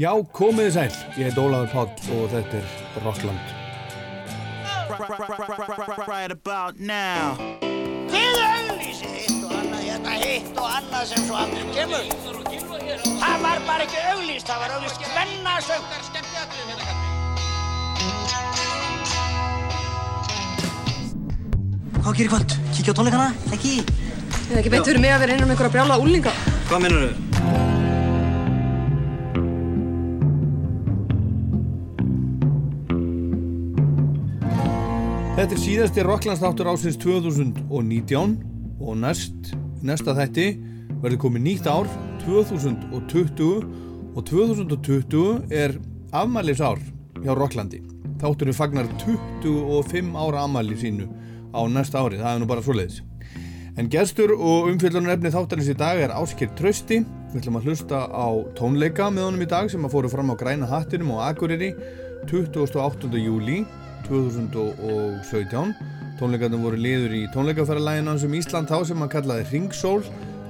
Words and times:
Já, 0.00 0.14
komiði 0.32 0.70
sæl. 0.72 0.92
Ég 1.20 1.26
heit 1.28 1.36
Ólafur 1.36 1.68
Páll 1.74 2.14
og 2.16 2.30
þetta 2.32 2.56
er 2.56 2.64
Rockland. 3.04 3.50
Right 6.08 6.32
about 6.32 6.80
now 6.80 7.36
Þið 8.08 8.38
auðlýsið 8.46 9.12
hitt 9.18 9.44
og 9.44 9.52
annað 9.58 9.84
hérna, 9.84 10.16
hitt 10.22 10.56
og 10.56 10.72
annað 10.78 11.04
sem 11.12 11.28
svo 11.28 11.36
aldrei 11.42 11.64
kemur. 11.76 12.08
Það 13.20 13.36
var 13.44 13.62
bara 13.68 13.84
ekki 13.84 14.00
auðlýst, 14.14 14.48
það 14.48 14.64
var 14.64 14.76
auðlýst 14.78 15.00
hvennasögn. 15.12 15.86
Hvað 22.00 22.14
gerir 22.16 22.32
kvöld? 22.32 22.60
Kíkja 22.72 22.96
á 22.96 22.98
tónleikana? 22.98 23.32
Ekki? 23.52 23.80
Það 23.84 24.54
er 24.54 24.62
ekki 24.62 24.72
beint 24.72 24.88
fyrir 24.88 25.04
mig 25.04 25.12
að 25.12 25.26
vera 25.26 25.36
inn 25.36 25.44
um 25.44 25.52
einhverja 25.52 25.74
brjála 25.76 26.00
úlinga. 26.00 26.32
Hvað 26.70 26.88
mennur 26.88 27.10
þau? 27.10 27.29
Þetta 35.40 35.56
er 35.56 35.60
síðasti 35.62 36.02
Rocklandsþáttur 36.04 36.68
ásins 36.68 36.98
2019 37.00 38.32
og 38.84 38.98
næst, 39.00 39.54
næsta 39.80 40.12
þætti 40.18 40.44
verður 41.00 41.20
komið 41.22 41.42
nýtt 41.46 41.68
ár 41.70 41.88
2020 42.26 43.64
og 44.20 44.26
2020 44.28 45.48
er 45.48 45.78
afmælis 46.12 46.60
ár 46.60 46.84
hjá 47.22 47.32
Rocklandi. 47.32 47.80
Þátturinn 48.20 48.58
fagnar 48.58 48.92
25 49.00 50.12
ára 50.12 50.44
afmæli 50.44 50.76
sínu 50.76 51.08
á 51.56 51.64
næsta 51.72 52.04
ári, 52.04 52.20
það 52.20 52.34
er 52.34 52.44
nú 52.44 52.52
bara 52.52 52.66
svoleiðis. 52.68 53.00
En 53.80 53.88
gestur 53.88 54.36
og 54.36 54.68
umfylgjunar 54.74 55.16
efni 55.16 55.32
þáttarins 55.32 55.72
í 55.72 55.78
dag 55.86 56.04
er 56.04 56.12
Áskir 56.20 56.52
Trausti. 56.52 57.00
Við 57.32 57.40
ætlum 57.40 57.62
að 57.62 57.70
hlusta 57.70 58.04
á 58.12 58.28
tónleika 58.60 59.08
með 59.08 59.30
honum 59.30 59.48
í 59.48 59.52
dag 59.56 59.72
sem 59.72 59.88
að 59.88 59.96
fóru 59.96 60.12
fram 60.12 60.36
á 60.36 60.36
græna 60.36 60.68
hattinum 60.68 61.16
á 61.16 61.32
Akureyri 61.32 61.72
28. 62.28 63.08
júli 63.16 63.64
2017. 64.10 65.74
Tónleikarnir 66.20 66.60
voru 66.60 66.78
liður 66.80 67.14
í 67.16 67.22
tónleikaferðalæginu 67.34 68.16
sem 68.20 68.34
Ísland 68.36 68.68
þá 68.68 68.82
sem 68.88 69.00
hann 69.00 69.12
kallaði 69.12 69.46
Ringsól. 69.52 70.02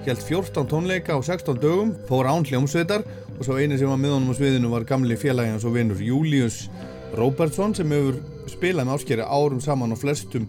Hjælt 0.06 0.22
14 0.25 0.64
tónleika 0.70 1.12
á 1.12 1.20
16 1.20 1.61
dögum, 1.61 1.92
fór 2.08 2.25
án 2.33 2.47
hljómsveitar 2.48 3.05
og 3.36 3.44
svo 3.44 3.58
eini 3.61 3.77
sem 3.77 3.88
var 3.88 4.00
með 4.00 4.14
honum 4.16 4.33
á 4.33 4.38
sviðinu 4.38 4.70
var 4.72 4.88
gamli 4.88 5.16
félagi 5.20 5.53
hans 5.53 5.66
og 5.69 5.77
vinnur 5.77 6.00
Július 6.00 6.70
Róbertsson 7.16 7.77
sem 7.77 7.92
hefur 7.92 8.19
spilað 8.48 8.88
með 8.88 8.97
Áskeri 8.97 9.25
árum 9.28 9.61
saman 9.61 9.92
á 9.92 9.97
flestum 10.00 10.48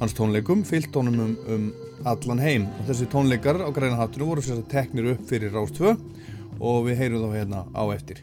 hans 0.00 0.16
tónleikum, 0.16 0.64
fyllt 0.64 0.96
honum 0.96 1.22
um, 1.24 1.36
um 1.52 1.66
allan 2.08 2.40
heim 2.40 2.66
og 2.76 2.90
þessi 2.90 3.08
tónleikar 3.12 3.60
á 3.64 3.68
græna 3.72 4.00
hattinu 4.00 4.28
voru 4.28 4.44
sér 4.44 4.60
að 4.60 4.68
teknir 4.72 5.12
upp 5.14 5.24
fyrir 5.28 5.52
Rástvö 5.52 5.96
og 6.60 6.84
við 6.88 7.00
heyrum 7.00 7.24
þá 7.24 7.36
hérna 7.36 7.64
á 7.72 7.84
eftir 7.94 8.20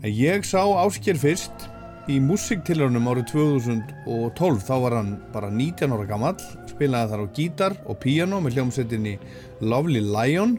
en 0.00 0.10
ég 0.10 0.46
sá 0.46 0.62
Ásker 0.62 1.18
fyrst 1.18 1.70
í 2.08 2.16
músiktilhörnum 2.24 3.08
árið 3.10 3.26
2012 3.34 4.64
þá 4.64 4.74
var 4.84 4.96
hann 4.96 5.12
bara 5.34 5.50
19 5.52 5.96
ára 5.96 6.08
gammal 6.08 6.34
spilaði 6.70 7.12
þar 7.12 7.24
á 7.26 7.34
gítar 7.36 7.76
og 7.84 8.00
piano 8.00 8.40
með 8.40 8.56
hljómsettinni 8.56 9.18
Lovely 9.60 10.00
Lion. 10.06 10.56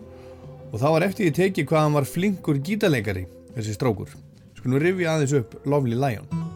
Og 0.71 0.79
það 0.79 0.95
var 0.97 1.07
eftir 1.07 1.31
ég 1.31 1.37
teki 1.39 1.65
hvað 1.67 1.87
hann 1.87 1.97
var 1.97 2.07
flinkur 2.07 2.61
gítarleikari 2.61 3.25
þessi 3.55 3.75
strókur 3.75 4.13
skulum 4.55 4.77
við 4.77 4.87
rifja 4.87 5.15
aðeins 5.15 5.37
upp 5.41 5.59
Lovely 5.65 5.97
Lion 5.97 6.50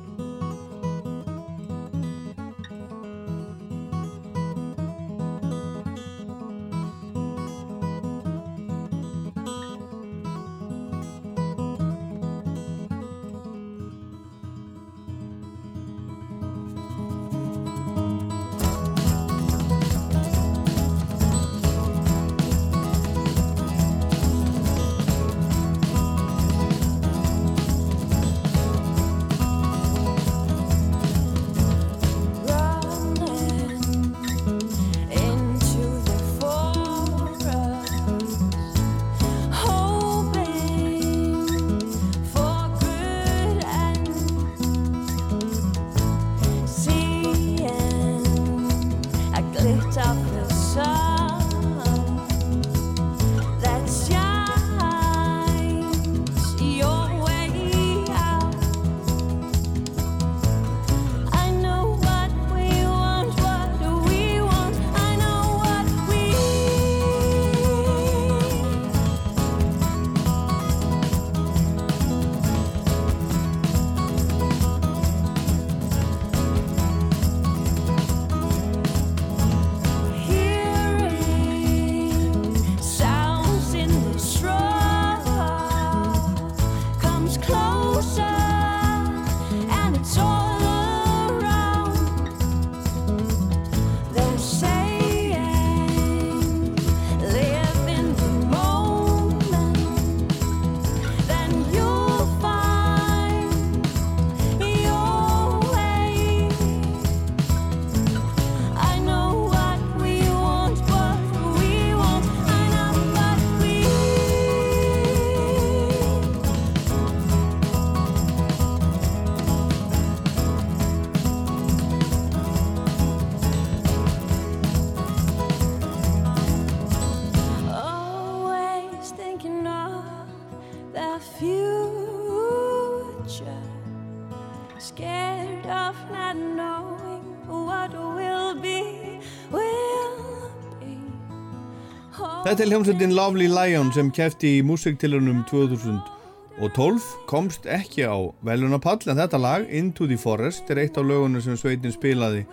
Þetta 142.45 142.61
er 142.61 142.69
hljómsveitin 142.69 143.13
Lovely 143.17 143.47
Lion 143.49 143.87
sem 143.89 144.11
kefti 144.13 144.59
í 144.59 144.61
músiktilunum 144.61 145.39
2012, 145.49 147.07
komst 147.25 147.63
ekki 147.65 148.03
á 148.05 148.13
velunapall 148.45 149.01
en 149.09 149.17
þetta 149.17 149.39
lag, 149.41 149.65
Into 149.73 150.05
the 150.05 150.13
Forest, 150.21 150.69
er 150.69 150.83
eitt 150.83 150.99
af 151.01 151.07
lögunum 151.09 151.41
sem 151.41 151.57
sveitin 151.57 151.95
spilaði 151.95 152.43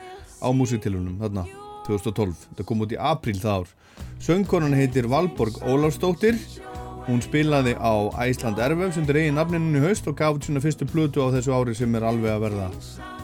á 0.41 0.49
músiktilunum 0.49 1.21
þarna 1.21 1.44
2012. 1.85 2.33
Þetta 2.55 2.67
kom 2.71 2.87
út 2.87 2.97
í 2.97 3.00
april 3.12 3.37
það 3.43 3.59
ár. 3.59 3.75
Söngkonan 4.25 4.79
heitir 4.81 5.11
Valborg 5.12 5.61
Ólafsdóttir, 5.61 6.41
hún 7.05 7.21
spilaði 7.21 7.77
á 7.77 7.93
Æsland 8.25 8.65
Ervef 8.65 8.97
sem 8.97 9.05
eigin 9.12 9.37
nafninu 9.37 9.77
í 9.77 9.85
haust 9.91 10.09
og 10.09 10.17
gaf 10.17 10.41
sína 10.41 10.65
fyrstu 10.65 10.89
plötu 10.89 11.21
á 11.21 11.37
þessu 11.37 11.53
ári 11.53 11.77
sem 11.77 12.00
er 12.00 12.09
alveg 12.09 12.33
að 12.33 12.47
verða 12.49 12.73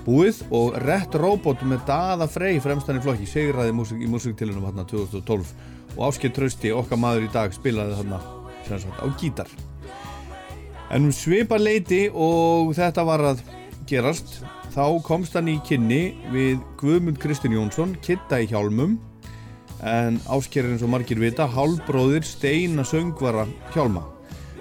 búið 0.04 0.44
og 0.52 0.76
Rett 0.84 1.16
Robot 1.16 1.64
með 1.64 1.88
Dada 1.88 2.28
Frey 2.28 2.60
fremstan 2.60 3.00
í 3.00 3.02
flokki 3.04 3.26
segraði 3.28 3.72
í 3.72 4.08
músiktilunum 4.12 4.68
þarna 4.68 4.84
2012 4.88 5.77
og 5.98 6.12
Ásker 6.12 6.30
Trausti, 6.32 6.70
okkar 6.72 7.00
maður 7.00 7.26
í 7.26 7.32
dag 7.34 7.54
spilaði 7.54 7.98
þarna 7.98 8.20
sagt, 8.68 9.00
á 9.02 9.06
gítar. 9.18 9.50
En 10.94 11.08
um 11.08 11.12
svipa 11.12 11.58
leiti 11.60 12.06
og 12.08 12.72
þetta 12.76 13.04
var 13.04 13.24
að 13.34 13.42
gerast 13.88 14.38
þá 14.72 14.84
komst 15.04 15.34
hann 15.36 15.50
í 15.50 15.58
kynni 15.66 16.14
við 16.32 16.60
Guðmund 16.80 17.18
Kristinn 17.20 17.56
Jónsson 17.56 17.96
kitta 18.04 18.40
í 18.40 18.48
hjálmum. 18.48 18.96
En 19.84 20.18
Ásker 20.30 20.64
er 20.64 20.74
eins 20.74 20.84
og 20.86 20.92
margir 20.92 21.20
vita 21.20 21.46
hálbróðir 21.50 22.24
Steina 22.26 22.86
söngvara 22.86 23.46
hjálma. 23.74 24.04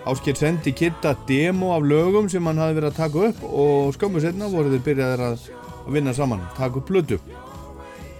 Ásker 0.07 0.37
sendi 0.39 0.71
Kitta 0.71 1.15
demo 1.27 1.73
af 1.75 1.83
lögum 1.83 2.29
sem 2.31 2.45
hann 2.47 2.61
hafi 2.61 2.77
verið 2.77 2.93
að 2.93 2.99
taka 3.01 3.25
upp 3.29 3.41
og 3.49 3.95
skömmu 3.97 4.21
setna 4.23 4.47
voru 4.51 4.71
þeir 4.71 4.85
byrjaðir 4.85 5.23
að, 5.25 5.49
vinna 5.91 6.13
saman, 6.15 6.45
taka 6.55 6.79
upp 6.79 6.87
blödu. 6.87 7.19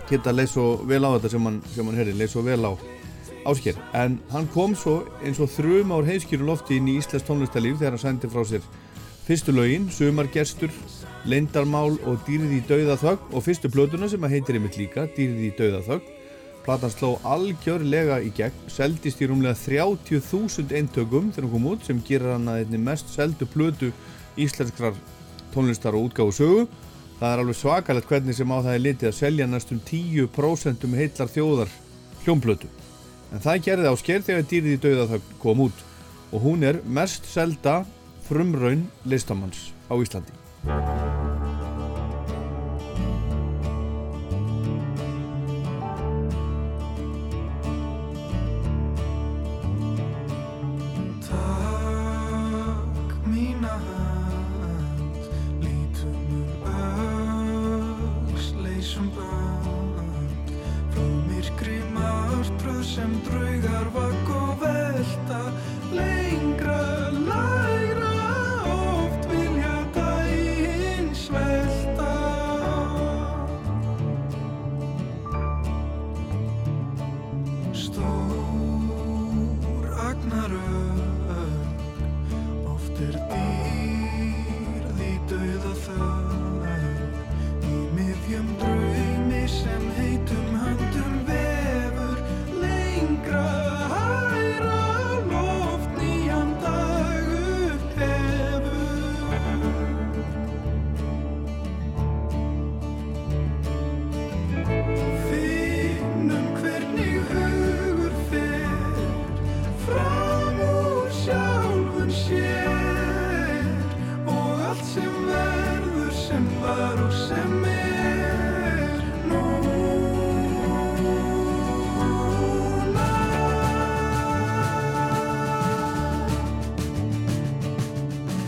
Kitta 0.10 0.34
leið 0.36 0.52
svo 0.52 0.68
vel 0.88 1.04
á 1.08 1.16
þetta 1.16 1.32
sem 1.32 1.48
hann, 1.48 1.62
hann 1.78 2.00
herri, 2.00 2.16
leið 2.18 2.34
svo 2.34 2.44
vel 2.44 2.60
á 2.68 2.72
Ásker. 3.48 3.78
En 3.96 4.20
hann 4.34 4.50
kom 4.52 4.76
svo 4.76 5.00
eins 5.24 5.40
og 5.40 5.52
þrjum 5.54 5.94
ár 5.96 6.08
heiðskýru 6.08 6.48
lofti 6.50 6.82
inn 6.82 6.90
í 6.92 6.98
Íslands 7.00 7.26
tónlistarlíf 7.28 7.80
þegar 7.80 7.96
hann 7.96 8.04
sendi 8.04 8.30
frá 8.32 8.44
sér 8.48 8.66
fyrstu 9.28 9.52
lögin, 9.52 9.90
Sumargestur, 9.92 10.72
Lindarmál 11.28 11.98
og 12.08 12.22
Dýrið 12.28 12.54
í 12.58 12.62
dauðaþögg 12.70 13.34
og 13.36 13.44
fyrstu 13.44 13.72
blötuna 13.72 14.08
sem 14.08 14.24
að 14.24 14.38
heitir 14.38 14.56
einmitt 14.56 14.78
líka, 14.80 15.04
Dýrið 15.18 15.50
í 15.50 15.52
dauðaþögg. 15.58 16.14
Platan 16.64 16.92
sló 16.92 17.10
algjörlega 17.28 18.22
í 18.24 18.32
gegn, 18.36 18.64
seldist 18.72 19.22
í 19.24 19.28
rúmlega 19.28 19.56
30.000 19.60 20.76
eintökum 20.80 21.30
þegar 21.36 21.48
hún 21.48 21.54
kom 21.54 21.70
út 21.74 21.86
sem 21.88 22.02
gerir 22.08 22.34
hann 22.36 22.48
að 22.52 22.64
einni 22.64 22.82
mest 22.84 23.12
seldu 23.12 23.48
plötu 23.52 23.92
íslenskrar 24.40 24.96
tónlistar 25.54 25.96
og 25.96 26.10
útgáfu 26.10 26.36
sögu. 26.40 26.66
Það 27.20 27.32
er 27.32 27.44
alveg 27.44 27.60
svakalegt 27.60 28.12
hvernig 28.12 28.36
sem 28.40 28.52
á 28.52 28.58
það 28.60 28.74
er 28.74 28.84
litið 28.84 29.12
að 29.12 29.20
selja 29.20 29.48
næstum 29.48 29.80
10% 29.88 30.92
heillar 31.00 31.32
þjóðar 31.36 31.80
hljómplötu. 32.24 32.72
En 33.34 33.44
það 33.44 33.64
gerði 33.68 33.92
á 33.92 33.96
sker 34.00 34.24
þegar 34.28 34.48
dýrið 34.52 34.78
í 34.78 34.82
dauðaþögn 34.86 35.38
kom 35.42 35.66
út 35.68 35.84
og 36.32 36.44
hún 36.44 36.64
er 36.68 36.82
mest 36.84 37.28
selda 37.30 37.82
frumraun 38.28 38.88
listamanns 39.08 39.70
á 39.88 39.96
Íslandi. 39.96 40.34
Draugar 63.88 63.94
vakk 63.94 64.30
og 64.30 64.62
velta, 64.62 65.40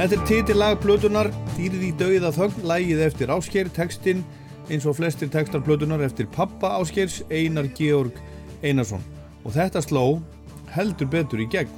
Þetta 0.10 0.24
er 0.24 0.30
titillag 0.30 0.80
plötunar 0.82 1.28
Dýrið 1.54 1.82
í 1.86 1.90
dauða 1.94 2.32
þögn, 2.34 2.64
lægið 2.66 3.02
eftir 3.06 3.30
Ásker, 3.30 3.68
textin 3.70 4.24
eins 4.74 4.88
og 4.90 4.96
flestir 4.98 5.30
textar 5.30 5.62
plötunar 5.62 6.02
eftir 6.02 6.26
pappa 6.34 6.72
Áskers, 6.80 7.20
Einar 7.30 7.68
Georg 7.78 8.16
Einarsson. 8.66 9.04
Og 9.46 9.54
þetta 9.54 9.84
sló 9.86 10.18
heldur 10.74 11.12
betur 11.14 11.44
í 11.44 11.46
gegn. 11.54 11.70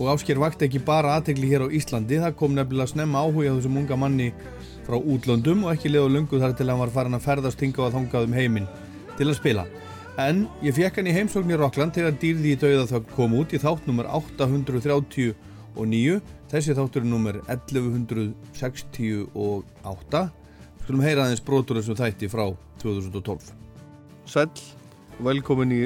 Og 0.00 0.10
Ásker 0.10 0.40
vakti 0.42 0.66
ekki 0.66 0.80
bara 0.82 1.12
aðtegli 1.14 1.46
hér 1.52 1.62
á 1.62 1.68
Íslandi, 1.70 2.18
það 2.18 2.34
kom 2.40 2.56
nefnilega 2.58 2.90
snemma 2.90 3.22
áhuga 3.22 3.52
á 3.54 3.58
þessum 3.60 3.78
unga 3.84 3.98
manni 4.02 4.26
frá 4.88 4.96
útlöndum 4.98 5.62
og 5.68 5.76
ekki 5.76 5.92
leðu 5.94 6.10
lungu 6.16 6.40
þar 6.42 6.56
til 6.58 6.66
hann 6.72 6.82
var 6.82 6.90
farin 6.96 7.14
að 7.20 7.28
ferðast 7.28 7.62
hinga 7.62 7.84
og 7.86 7.94
þangað 7.94 8.26
um 8.26 8.34
heiminn 8.34 8.66
til 9.14 9.28
að 9.28 9.38
spila. 9.38 9.68
En 10.18 10.48
ég 10.66 10.74
fekk 10.74 10.98
hann 10.98 11.12
í 11.12 11.14
heimsókn 11.14 11.54
í 11.54 11.60
Rockland 11.62 11.94
þegar 11.94 12.18
Dýrði 12.18 12.56
í 12.56 12.58
dauða 12.66 12.90
þögn 12.96 13.14
kom 13.14 13.38
út 13.38 13.54
í 13.54 13.62
þátt 13.62 13.86
nummer 13.86 14.10
830 14.10 15.38
og 15.76 15.86
9 15.86 16.20
þessi 16.50 16.74
þáttur 16.76 17.02
er 17.04 17.08
nummer 17.10 17.34
1168 17.46 20.30
skulum 20.82 21.02
heyra 21.04 21.22
aðeins 21.26 21.44
brotur 21.46 21.76
þessu 21.80 21.94
þætti 21.98 22.26
frá 22.32 22.44
2012 22.82 23.50
Sæll, 24.30 24.50
velkomin 25.24 25.72
í 25.74 25.80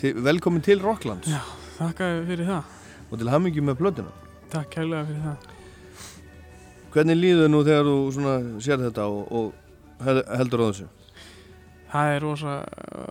til, 0.00 0.12
velkomin 0.24 0.62
til 0.64 0.78
Rocklands 0.82 1.28
Já, 1.30 1.40
þakka 1.78 2.04
fyrir 2.28 2.46
það. 2.48 2.62
og 3.10 3.14
til 3.22 3.30
hamingi 3.32 3.60
með 3.64 3.76
plötuna 3.80 4.12
Takk 4.50 4.68
kærlega 4.76 5.04
fyrir 5.08 5.22
það. 5.26 5.38
hvernig 6.94 7.16
líður 7.20 7.48
nú 7.52 7.60
þegar 7.66 7.84
þú 7.90 7.96
svona 8.16 8.34
sér 8.62 8.78
þetta 8.86 9.02
og, 9.10 9.22
og 9.30 9.46
hel- 10.06 10.28
heldur 10.40 10.60
á 10.66 10.68
þessu 10.70 10.88
Það 11.90 12.06
er 12.14 12.20
rosa, 12.22 12.52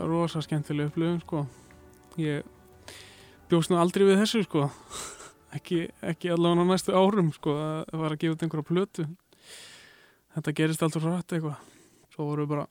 rosa 0.08 0.40
skemmtileg 0.40 0.88
upplifun, 0.88 1.18
sko. 1.20 1.42
Ég 2.16 2.48
bjóst 3.52 3.68
nú 3.68 3.76
aldrei 3.76 4.08
við 4.08 4.22
þessu, 4.22 4.40
sko. 4.48 4.70
Ekki, 5.58 5.80
ekki 6.06 6.30
allavega 6.30 6.62
á 6.62 6.70
næstu 6.70 6.94
árum, 6.94 7.32
sko, 7.34 7.56
að 7.58 7.96
var 8.04 8.14
að 8.14 8.20
gefa 8.22 8.36
út 8.36 8.44
einhverja 8.46 8.68
plötu. 8.70 9.06
Þetta 10.36 10.54
gerist 10.60 10.84
alltaf 10.86 11.08
rætt 11.10 11.34
eitthvað. 11.34 11.56
Svo 12.14 12.28
voru 12.30 12.46
við 12.46 12.52
bara 12.54 12.68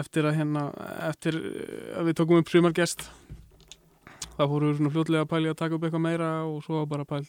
eftir 0.00 0.28
að 0.30 0.36
hérna, 0.38 0.62
eftir 1.10 1.36
eh, 1.40 1.98
að 1.98 2.08
við 2.08 2.16
tókum 2.20 2.40
upp 2.40 2.52
sumargest, 2.52 3.04
þá 4.36 4.42
fóru 4.46 4.70
við 4.70 4.78
svona 4.78 4.92
fljótlega 4.94 5.24
að 5.26 5.30
pæli 5.32 5.50
að 5.50 5.58
taka 5.60 5.76
upp 5.76 5.86
eitthvað 5.88 6.04
meira 6.06 6.28
og 6.46 6.60
svo 6.64 6.84
bara 6.88 7.04
pæl, 7.08 7.24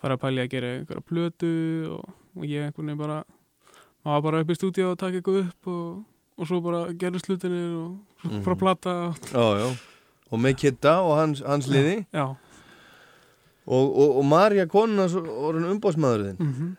fara 0.00 0.16
að 0.16 0.22
pæli 0.24 0.42
að 0.44 0.50
gera 0.54 0.70
einhverja 0.78 1.04
plötu 1.10 1.50
og, 1.98 2.14
og 2.40 2.46
ég 2.48 2.64
einhvern 2.66 2.88
veginn 2.88 3.02
bara 3.02 3.18
maður 4.08 4.24
bara 4.26 4.40
upp 4.42 4.50
í 4.50 4.56
stúdíu 4.56 4.88
og 4.94 4.98
taka 5.02 5.20
eitthvað 5.20 5.42
upp 5.44 5.70
og, 5.70 6.00
og 6.40 6.48
svo 6.48 6.62
bara 6.64 6.80
gerðu 6.96 7.20
slutinir 7.22 7.68
og 7.76 7.98
svo 8.24 8.30
Mhm. 8.30 8.42
frá 8.44 8.56
plata 8.60 8.92
Já, 9.32 9.44
já 9.60 9.68
og 10.30 10.38
með 10.40 10.56
Kitta 10.60 10.96
og 11.04 11.14
hans, 11.18 11.40
hans 11.44 11.68
liði 11.68 12.06
já, 12.12 12.24
og, 13.70 13.86
og, 13.86 14.14
og 14.20 14.24
Marja 14.26 14.66
konuna 14.70 15.06
var 15.08 15.58
hann 15.58 15.72
umbóðsmaður 15.76 16.30
þinn 16.30 16.46
mm 16.46 16.70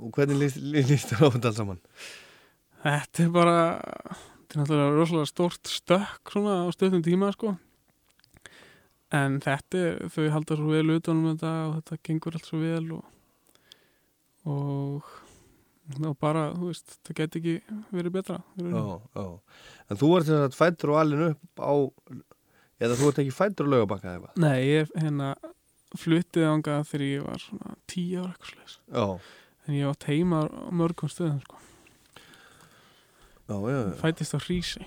og 0.00 0.14
hvernig 0.16 0.38
líst, 0.40 0.60
líst 0.62 1.10
þér 1.12 1.26
á 1.26 1.32
þetta 1.34 1.50
alls 1.50 1.58
saman 1.60 1.80
þetta 2.84 3.24
er 3.24 3.32
bara 3.34 3.56
þetta 3.82 4.54
er 4.54 4.60
náttúrulega 4.60 4.94
rosalega 4.96 5.28
stórt 5.28 5.68
stökk 5.68 6.32
svona 6.32 6.54
á 6.64 6.68
stöðnum 6.72 7.02
tíma 7.04 7.32
sko 7.34 7.54
en 9.12 9.40
þetta 9.44 9.82
er, 9.82 9.98
þau 10.14 10.28
halda 10.36 10.56
svo 10.56 10.72
vel 10.72 10.94
utanum 10.94 11.32
þetta 11.32 11.52
og 11.66 11.74
þetta 11.80 12.00
gengur 12.08 12.38
allt 12.38 12.48
svo 12.48 12.62
vel 12.62 12.84
og 12.96 13.04
og 14.48 15.16
og 15.98 16.16
bara, 16.22 16.52
þú 16.54 16.68
veist, 16.70 16.92
það 17.02 17.16
geti 17.18 17.40
ekki 17.40 17.78
verið 17.90 18.12
betra. 18.14 18.36
Já, 18.62 18.82
já. 19.16 19.24
En 19.90 19.98
þú 19.98 20.10
ert 20.16 20.28
þess 20.28 20.44
að 20.46 20.54
fættur 20.54 20.92
og 20.94 20.98
alin 21.00 21.24
upp 21.32 21.62
á, 21.66 21.74
eða 22.78 22.98
þú 23.00 23.08
ert 23.10 23.18
ekki 23.24 23.34
fættur 23.34 23.66
á 23.66 23.72
laugabakka 23.72 24.12
eða? 24.14 24.30
Nei, 24.38 24.58
ég 24.68 24.92
hérna 24.94 25.32
fluttið 25.98 26.46
ánga 26.46 26.78
þegar 26.86 27.06
ég 27.06 27.26
var 27.26 27.46
tíu 27.90 28.22
ára 28.22 28.30
eitthvað 28.34 28.52
slags 28.54 28.78
en 29.66 29.74
ég 29.74 29.90
átt 29.90 30.06
heima 30.10 30.44
á 30.46 30.70
mörgum 30.70 31.10
stöðum 31.10 31.40
sko. 31.42 31.58
já, 33.48 33.56
já, 33.58 33.78
já. 33.90 33.94
fættist 34.00 34.34
á 34.34 34.40
Hrísi 34.40 34.86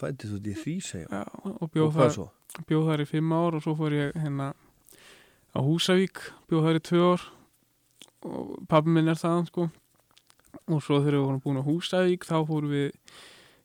Fættist 0.00 0.32
því 0.40 0.74
segja. 0.80 1.08
Já, 1.12 1.24
og 1.44 1.58
Og 1.60 1.70
bjóð 1.74 1.90
hvað 1.92 2.14
þar, 2.14 2.28
bjóð 2.68 2.86
þar 2.88 3.02
í 3.02 3.08
fimm 3.10 3.32
ár 3.36 3.56
og 3.58 3.64
svo 3.64 3.74
fór 3.76 3.92
ég 3.92 4.14
hérna 4.16 4.54
á 5.52 5.58
Húsavík, 5.60 6.22
bjóð 6.48 6.64
þar 6.64 6.78
í 6.78 6.82
tvö 6.88 7.02
ár 7.10 7.26
og 8.24 8.54
pabbi 8.68 8.94
minn 8.94 9.08
er 9.12 9.20
þaðan 9.20 9.48
sko 9.50 9.66
og 10.70 10.80
svo 10.84 11.00
þegar 11.02 11.18
við 11.18 11.26
vorum 11.26 11.42
búin 11.44 11.60
á 11.60 11.68
Húsavík 11.68 12.24
þá 12.24 12.36
fórum 12.48 12.72
við 12.72 12.96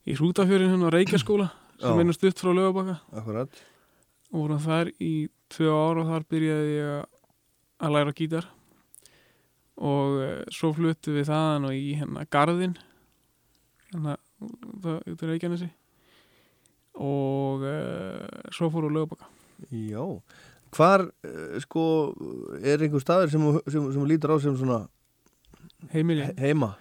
í 0.06 0.18
Hrútafjörðin 0.18 0.74
hérna 0.76 0.92
á 0.92 0.96
Reykjaskóla 0.96 1.48
sem 1.80 1.98
vinnur 2.00 2.16
stutt 2.18 2.40
frá 2.40 2.52
Lögabakka 2.52 3.00
Akkurat. 3.16 3.64
Vorum 4.36 4.60
þar 4.64 4.92
í 5.02 5.14
tvö 5.54 5.70
ár 5.72 6.02
og 6.04 6.10
þar 6.12 6.26
byrjaði 6.32 6.74
ég 6.76 6.92
að- 6.96 7.10
að 7.86 7.94
læra 7.96 8.14
gítar. 8.18 8.46
Og 9.78 10.20
e, 10.24 10.30
svo 10.56 10.70
fluttu 10.76 11.12
við 11.16 11.28
þaðan 11.30 11.66
og 11.68 11.74
í 11.76 11.96
hérna 12.00 12.24
Garðin 12.32 12.78
hérna 13.92 14.16
það 14.84 15.10
út 15.12 15.24
í 15.26 15.30
Reykjanesi. 15.32 15.70
Og 16.96 17.64
e, 17.68 17.76
svo 18.56 18.70
fór 18.72 18.88
úr 18.88 18.94
lögbaka 18.96 19.28
Já. 19.72 20.04
hvar 20.76 21.06
uh, 21.08 21.60
sko 21.64 21.84
er 22.60 22.82
einhver 22.84 23.00
staður 23.04 23.30
sem, 23.32 23.44
sem, 23.72 23.86
sem 23.96 24.04
lítur 24.08 24.34
á 24.36 24.38
sem 24.44 24.56
svona 24.60 24.82
heimilin 25.94 26.26
he- 26.28 26.48
heima? 26.50 26.74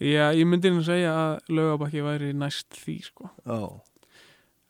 Já, 0.00 0.28
ég 0.36 0.44
myndi 0.48 0.68
nú 0.72 0.82
segja 0.84 1.12
að 1.16 1.52
laugabakki 1.56 2.02
væri 2.04 2.32
næst 2.36 2.68
því 2.84 2.96
sko. 3.06 3.30
já, 3.44 3.60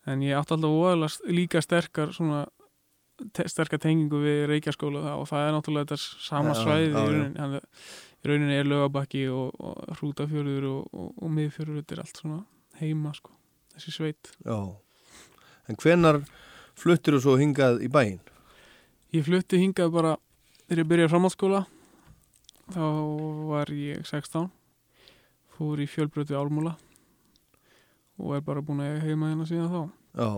en 0.08 0.22
ég 0.24 0.36
átti 0.38 0.54
alltaf 0.56 0.72
voðalega 0.72 1.12
st- 1.12 1.32
líka 1.36 1.62
sterkar 1.64 2.12
svona 2.16 2.44
te 3.34 3.44
sterkar 3.50 3.80
tengingu 3.82 4.20
við 4.22 4.44
Reykjaskóla 4.52 5.16
og 5.18 5.26
það 5.30 5.46
er 5.48 5.56
náttúrulega 5.56 5.88
þetta 5.88 6.26
sama 6.28 6.52
Já, 6.54 6.60
svæði 6.62 6.84
já, 6.86 6.92
í 6.92 6.98
rauninni, 7.12 7.40
hann, 7.42 7.56
í 8.22 8.30
rauninni 8.30 8.58
er 8.60 8.68
laugabakki 8.70 9.24
og, 9.34 9.56
og 9.58 9.96
hrútafjörður 9.98 10.68
og, 10.70 10.84
og, 10.94 11.08
og 11.18 11.32
miðfjörður 11.34 11.80
þetta 11.80 11.96
er 11.98 12.02
allt 12.04 12.20
svona 12.22 12.38
heima 12.78 13.10
sko, 13.16 13.32
þessi 13.74 13.94
sveit. 13.96 14.30
Já. 14.46 14.58
En 15.68 15.76
hvenar 15.82 16.20
fluttir 16.78 17.16
þú 17.18 17.24
svo 17.24 17.34
hingað 17.40 17.82
í 17.82 17.90
bæinn? 17.90 18.20
Ég 19.16 19.26
flutti 19.26 19.58
hingað 19.58 19.90
bara 19.96 20.14
þegar 20.68 20.84
ég 20.84 20.88
byrjaði 20.92 21.10
framhaldsskóla. 21.16 21.64
Þá 22.70 22.84
var 23.50 23.72
ég 23.74 24.06
16 24.06 24.46
fór 25.58 25.80
í 25.82 25.88
fjölbrötu 25.90 26.36
álmúla 26.38 26.76
og 28.18 28.34
er 28.36 28.42
bara 28.46 28.62
búin 28.62 28.82
að 28.84 29.02
heima 29.08 29.32
hérna 29.32 29.46
síðan 29.48 29.72
þá 29.72 29.80
Já. 30.16 30.28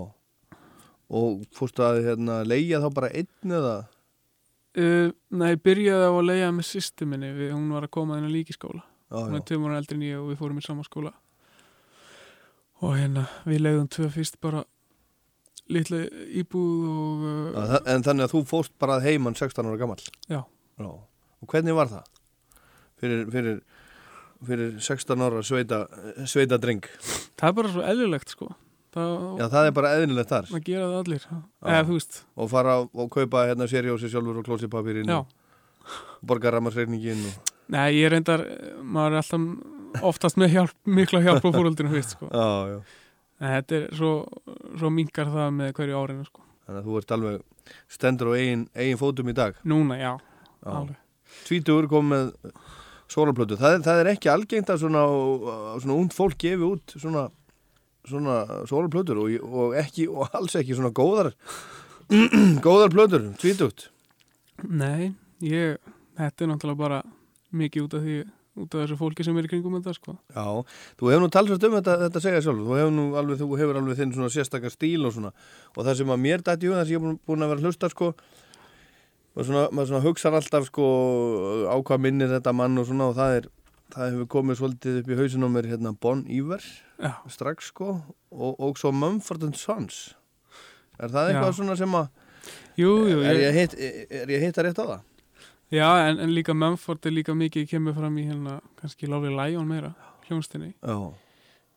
Og 1.10 1.40
fórstu 1.56 1.82
að 1.82 2.02
hérna 2.06 2.40
leigja 2.46 2.80
þá 2.82 2.88
bara 2.94 3.10
einn 3.14 3.54
eða? 3.58 3.74
Uh, 4.78 5.10
Nei, 5.34 5.56
byrjaði 5.58 6.06
á 6.06 6.12
að 6.14 6.26
leiða 6.28 6.50
með 6.54 6.68
sýstu 6.68 7.06
minni. 7.10 7.32
Við, 7.34 7.50
hún 7.56 7.70
var 7.74 7.88
að 7.88 7.94
koma 7.96 8.18
á 8.18 8.22
líkiskóla 8.30 8.84
já, 9.10 9.16
hún 9.18 9.34
já, 9.34 9.40
er 9.40 9.46
tveim 9.48 9.64
ára 9.66 9.80
eldri 9.82 9.98
ég 10.06 10.20
og 10.20 10.28
við 10.30 10.38
fórum 10.38 10.60
í 10.60 10.66
sama 10.66 10.86
skóla. 10.86 11.12
Og 12.80 12.94
hérna 12.96 13.26
við 13.44 13.64
leiðum 13.66 13.88
tvö 13.90 14.06
fyrst 14.14 14.38
bara 14.40 14.62
litla 15.70 16.04
íbúð 16.40 16.86
og 16.90 17.26
Já, 17.26 17.60
uh, 17.60 17.66
þa- 17.74 17.82
en 17.94 18.06
þannig 18.06 18.26
að 18.28 18.32
þú 18.36 18.44
fórst 18.50 18.72
bara 18.78 18.96
að 18.98 19.06
heiman 19.10 19.34
16 19.38 19.66
ára 19.66 19.78
gammal 19.78 20.00
Já. 20.30 20.40
og 20.80 21.46
hvernig 21.50 21.74
var 21.76 21.90
það? 21.90 22.06
fyrir, 23.00 23.26
fyrir, 23.32 23.60
fyrir 24.46 24.72
16 24.82 25.22
ára 25.24 25.42
sveita, 25.46 25.78
sveita 26.28 26.58
dreng 26.60 26.84
það 27.40 27.46
er 27.48 27.54
bara 27.56 27.72
svo 27.72 27.84
eðlilegt 27.86 28.34
sko 28.34 28.50
það, 28.94 29.12
já 29.40 29.46
það 29.54 29.68
er 29.70 29.74
bara 29.76 29.92
eðnilegt 29.98 30.32
þar 30.32 30.48
það 30.50 30.64
gera 30.68 30.86
það 30.90 30.98
allir 31.02 31.26
eða 31.30 31.82
þú 31.88 31.96
veist, 31.98 32.20
og 32.36 32.50
fara 32.52 32.76
og 32.84 33.10
kaupa 33.16 33.44
hérna 33.50 33.68
serjósi 33.70 34.10
sjálfur 34.12 34.40
og 34.42 34.48
klósipapirinn 34.48 35.12
og 35.16 35.36
borga 36.26 36.52
rammarsreikningin 36.54 37.22
og... 37.30 37.52
Nei, 37.70 37.86
ég 38.00 38.10
reyndar, 38.10 38.42
maður 38.82 39.14
er 39.14 39.22
alltaf 39.22 40.02
oftast 40.10 40.38
með 40.38 40.52
hjálp, 40.56 40.74
mikla 40.86 41.20
hjálp 41.22 41.44
á 41.46 41.50
fóröldinu 41.54 41.90
fyrst, 41.92 42.16
sko. 42.16 42.26
já, 42.30 42.74
já. 42.74 42.80
En 43.40 43.54
þetta 43.56 43.76
er 43.78 43.86
svo, 43.96 44.10
svo 44.76 44.90
minkar 44.92 45.30
það 45.32 45.54
með 45.56 45.70
hverju 45.78 45.96
árinu, 46.02 46.26
sko. 46.28 46.44
þannig 46.66 46.82
að 46.82 46.88
þú 46.90 46.98
ert 47.00 47.14
alveg 47.16 47.72
stendur 47.94 48.30
á 48.30 48.32
eigin, 48.36 48.66
eigin 48.74 49.00
fótum 49.00 49.30
í 49.30 49.36
dag 49.38 49.56
Núna, 49.70 49.96
já, 50.00 50.12
Já. 50.60 50.70
alveg. 50.74 50.98
tvítugur 51.46 51.88
kom 51.90 52.10
með 52.10 52.32
sólarplötu 53.10 53.58
það, 53.58 53.80
það 53.86 54.00
er 54.04 54.10
ekki 54.12 54.30
algengt 54.30 54.70
að 54.70 54.82
svona, 54.84 55.04
svona 55.82 55.96
und 55.98 56.14
fólk 56.14 56.36
gefi 56.42 56.66
út 56.66 56.94
svona, 57.00 57.28
svona 58.10 58.40
sólarplötur 58.70 59.20
og, 59.22 59.36
og 59.50 59.76
ekki 59.80 60.08
og 60.10 60.28
alls 60.36 60.56
ekki 60.60 60.76
svona 60.78 60.90
góðar 60.96 61.32
góðar 62.66 62.90
plötur, 62.90 63.28
tvítugt. 63.38 63.88
Nei, 64.66 65.12
ég, 65.46 65.78
þetta 66.18 66.44
er 66.44 66.50
náttúrulega 66.50 66.80
bara 66.80 67.00
mikið 67.54 67.84
út 67.86 67.94
af 67.96 68.02
því, 68.04 68.16
út 68.60 68.74
af 68.74 68.82
þessu 68.82 68.98
fólki 68.98 69.24
sem 69.26 69.38
er 69.38 69.46
í 69.46 69.50
kringum 69.52 69.76
þetta, 69.78 69.94
sko. 69.96 70.16
Já, 70.34 70.44
þú 70.98 71.12
hefur 71.12 71.22
nú 71.24 71.30
talsvægt 71.32 71.66
um 71.68 71.76
þetta, 71.78 71.94
þetta 72.04 72.22
segja 72.26 72.42
sjálf 72.44 72.66
þú 72.66 72.76
hefur 72.80 72.92
nú 72.96 73.04
alveg, 73.20 73.40
þú 73.40 73.48
hefur 73.62 73.78
alveg 73.80 74.00
þinn 74.02 74.14
svona 74.18 74.32
sérstakar 74.34 74.74
stíl 74.74 75.06
og 75.08 75.14
svona. 75.16 75.30
Og 75.76 75.86
það 75.86 76.00
sem 76.02 76.12
að 76.16 76.22
mér 76.26 76.44
dætti 76.50 76.66
í 76.66 76.72
hug, 76.72 76.76
það 76.80 76.90
sem 76.90 76.96
ég 76.96 77.00
er 77.14 77.18
búin- 77.30 77.46
að 77.46 77.52
vera 77.54 77.64
hlusta 77.68 77.90
sko 77.94 78.10
maður 79.30 79.46
svona, 79.46 79.64
maður 79.70 79.90
svona 79.92 80.04
hugsar 80.08 80.34
alltaf 80.40 80.66
sko 80.66 80.86
á 81.70 81.76
hvað 81.86 82.02
minnir 82.02 82.32
þetta 82.34 82.52
mann 82.58 82.78
og 82.82 82.88
svona 82.90 83.06
og 83.12 83.14
það 83.20 83.36
er 83.38 83.46
það 83.94 84.12
hefur 84.14 84.30
komið 84.36 84.58
svolítið 84.60 84.98
upp 85.02 85.10
í 85.10 85.18
hausin 85.20 85.46
á 85.46 85.48
mér 85.52 85.68
hérna 85.70 85.92
Bon 86.00 86.24
Iver 86.30 86.64
Já, 87.00 87.12
strax 87.32 87.70
sko 87.72 87.92
og, 88.30 88.52
og 88.60 88.78
svo 88.80 88.92
Mumford 88.94 89.46
Sons 89.58 90.00
er 91.00 91.08
það 91.12 91.30
Já. 91.30 91.30
eitthvað 91.34 91.54
svona 91.58 91.76
sem 91.80 91.96
að 91.96 92.10
jú, 92.80 92.90
jú, 93.08 93.20
er, 93.24 93.40
ég, 93.40 93.56
ég 93.56 94.12
er 94.20 94.34
ég 94.34 94.36
að 94.40 94.46
hitta 94.46 94.64
rétt 94.66 94.80
á 94.80 94.86
það? 94.86 95.00
já, 95.70 95.88
en, 96.08 96.20
en 96.24 96.32
líka 96.34 96.54
Mumford 96.54 97.06
er 97.06 97.14
líka 97.14 97.34
mikið 97.36 97.68
kemur 97.70 97.94
fram 97.96 98.16
í 98.18 98.26
hérna, 98.28 98.58
kannski 98.80 99.08
Lovely 99.10 99.34
Lion 99.36 99.68
meira, 99.68 99.92
hljónstinni, 100.28 100.72
Já, 100.82 100.96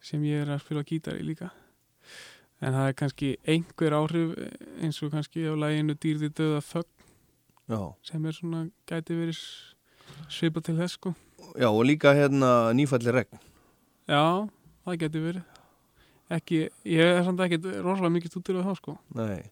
sem 0.03 0.23
ég 0.27 0.43
er 0.43 0.53
að 0.55 0.63
spila 0.65 0.83
gítar 0.83 1.19
í 1.19 1.23
líka. 1.23 1.51
En 2.63 2.73
það 2.73 2.87
er 2.89 2.95
kannski 2.99 3.29
einhver 3.47 3.93
áhrif 3.95 4.33
eins 4.83 4.97
og 5.03 5.11
kannski 5.13 5.45
á 5.47 5.53
læginu 5.55 5.95
Dýrði 5.99 6.29
döða 6.35 6.61
þögn 6.63 6.89
já 7.71 7.79
sem 8.07 8.25
er 8.27 8.35
svona, 8.35 8.61
gæti 8.89 9.15
verið 9.15 9.39
svipað 10.31 10.65
til 10.67 10.75
þess, 10.79 10.97
sko. 10.97 11.13
Já, 11.59 11.67
og 11.69 11.83
líka 11.85 12.13
hérna 12.17 12.51
nýfalli 12.75 13.13
regn 13.13 13.39
Já, 14.09 14.23
það 14.85 14.97
geti 15.03 15.19
verið. 15.23 15.43
Ekki, 16.33 16.57
ég 16.89 17.11
er 17.19 17.21
samt 17.23 17.39
ekkert 17.45 17.67
rosalega 17.85 18.13
mikið 18.17 18.31
stútur 18.33 18.57
á 18.59 18.67
það, 18.67 18.77
sko. 18.81 18.95
Nei, 19.15 19.43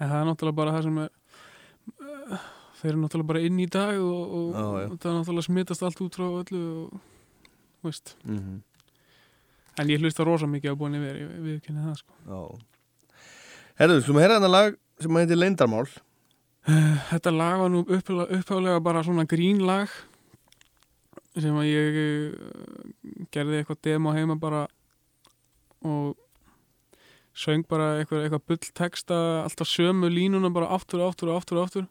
En 0.00 0.10
það 0.10 0.20
er 0.20 0.26
náttúrulega 0.28 0.56
bara 0.60 0.72
það 0.76 0.86
sem 0.86 0.98
er, 1.02 1.10
uh, 1.96 2.46
þeir 2.78 2.90
eru 2.92 3.02
náttúrulega 3.02 3.30
bara 3.32 3.42
inn 3.48 3.60
í 3.60 3.66
dag 3.72 3.98
og, 4.00 4.22
og 4.38 4.48
Já, 4.54 4.64
já. 4.84 4.88
það 4.96 5.10
er 5.10 5.18
náttúrulega 5.18 5.46
smitast 5.48 5.84
allt 5.88 6.00
út 6.04 6.16
frá 6.20 6.26
öllu 6.28 6.62
og, 6.84 6.96
veist. 7.86 8.16
mhm 8.24 8.62
En 9.76 9.90
ég 9.92 10.00
hlusta 10.00 10.24
rosa 10.24 10.46
mikið 10.48 10.72
á 10.72 10.76
búin 10.80 10.94
yfir, 10.96 11.16
ég 11.20 11.32
viðkynni 11.44 11.82
það, 11.84 11.96
sko. 12.00 12.14
Já. 12.24 13.18
Herðu, 13.76 13.96
við 13.98 14.04
slum 14.06 14.16
að 14.16 14.22
heyra 14.24 14.36
þennan 14.38 14.54
lag 14.54 14.76
sem 15.04 15.18
heitir 15.20 15.36
Leindarmál. 15.36 15.88
Þetta 17.10 17.32
lag 17.36 17.58
var 17.60 17.68
nú 17.74 17.82
upphálega 17.84 18.78
bara 18.80 19.02
svona 19.04 19.26
grínlag 19.28 19.92
sem 21.42 21.56
að 21.60 21.68
ég 21.68 21.98
uh, 22.00 23.26
gerði 23.34 23.60
eitthvað 23.60 23.82
demo 23.86 24.12
heima 24.16 24.36
bara 24.40 24.64
og 25.86 26.14
söng 27.36 27.66
bara 27.68 27.98
eitthvað, 28.00 28.22
eitthvað 28.24 28.44
bull 28.48 28.70
texta 28.80 29.18
alltaf 29.42 29.68
sömu 29.68 30.08
línuna 30.10 30.48
bara 30.54 30.70
aftur 30.72 31.02
og 31.04 31.12
aftur 31.12 31.30
og 31.32 31.42
aftur 31.42 31.60
og 31.60 31.66
aftur. 31.68 31.86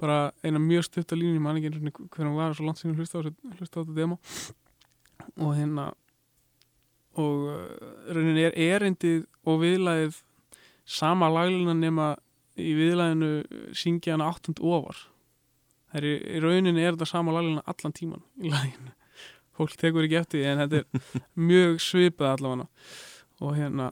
Bara 0.00 0.30
eina 0.46 0.60
mjög 0.62 0.86
stutta 0.86 1.18
línu, 1.18 1.34
ég 1.36 1.42
man 1.44 1.58
ekki 1.58 1.68
einu 1.72 1.80
sinni 1.80 1.92
hver 1.92 2.24
hann 2.24 2.36
var 2.38 2.54
svo 2.56 2.64
langt 2.68 2.80
á, 2.80 2.86
þessu- 2.86 3.34
hlusta 3.58 3.80
á 3.80 3.82
þetta 3.82 3.96
demo. 3.98 4.20
Og 5.42 5.52
hérna 5.58 5.90
og 7.20 7.46
uh, 7.50 8.14
raunin 8.14 8.38
er 8.38 8.54
erindið 8.54 9.24
og 9.44 9.58
viðlagið 9.64 10.22
sama 10.86 11.28
laglina 11.32 11.74
nema 11.74 12.12
í 12.60 12.70
viðlæðinu 12.78 13.74
syngja 13.76 14.14
hana 14.14 14.30
áttund 14.30 14.62
ofar 14.62 15.02
það 15.90 16.00
er 16.00 16.08
í, 16.08 16.14
rauninni 16.42 16.82
er 16.84 16.94
þetta 16.94 17.10
sama 17.10 17.34
laglina 17.34 17.66
allan 17.66 17.96
tíman 17.96 18.24
í 18.40 18.52
læginu 18.52 18.94
fólk 19.60 19.76
tekur 19.76 20.06
ekki 20.06 20.20
eftir 20.20 20.46
en 20.48 20.62
þetta 20.62 20.80
er 20.80 21.16
mjög 21.50 21.80
svipað 21.84 22.36
allavega. 22.36 22.68
Og 23.40 23.56
hérna 23.56 23.90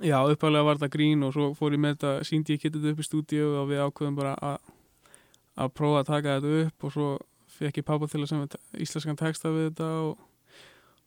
já 0.00 0.18
upphæflega 0.22 0.66
var 0.66 0.78
þetta 0.78 0.92
grín 0.92 1.24
og 1.26 1.34
svo 1.34 1.50
fór 1.56 1.76
ég 1.76 1.82
með 1.82 1.96
þetta 1.96 2.28
síndi 2.28 2.56
ég 2.56 2.64
getið 2.66 2.90
upp 2.92 3.02
í 3.02 3.06
stúdíu 3.06 3.48
og 3.62 3.70
við 3.70 3.82
ákveðum 3.82 4.18
bara 4.18 4.34
að 5.56 5.72
prófa 5.74 6.02
að 6.02 6.10
taka 6.12 6.36
þetta 6.36 6.66
upp 6.66 6.86
og 6.86 6.94
svo 6.94 7.10
fekk 7.56 7.80
ég 7.80 7.88
pappa 7.88 8.08
til 8.12 8.22
að 8.22 8.30
semja 8.30 8.60
íslenskan 8.84 9.18
texta 9.18 9.52
við 9.54 9.70
þetta 9.70 9.90
og, 10.04 10.18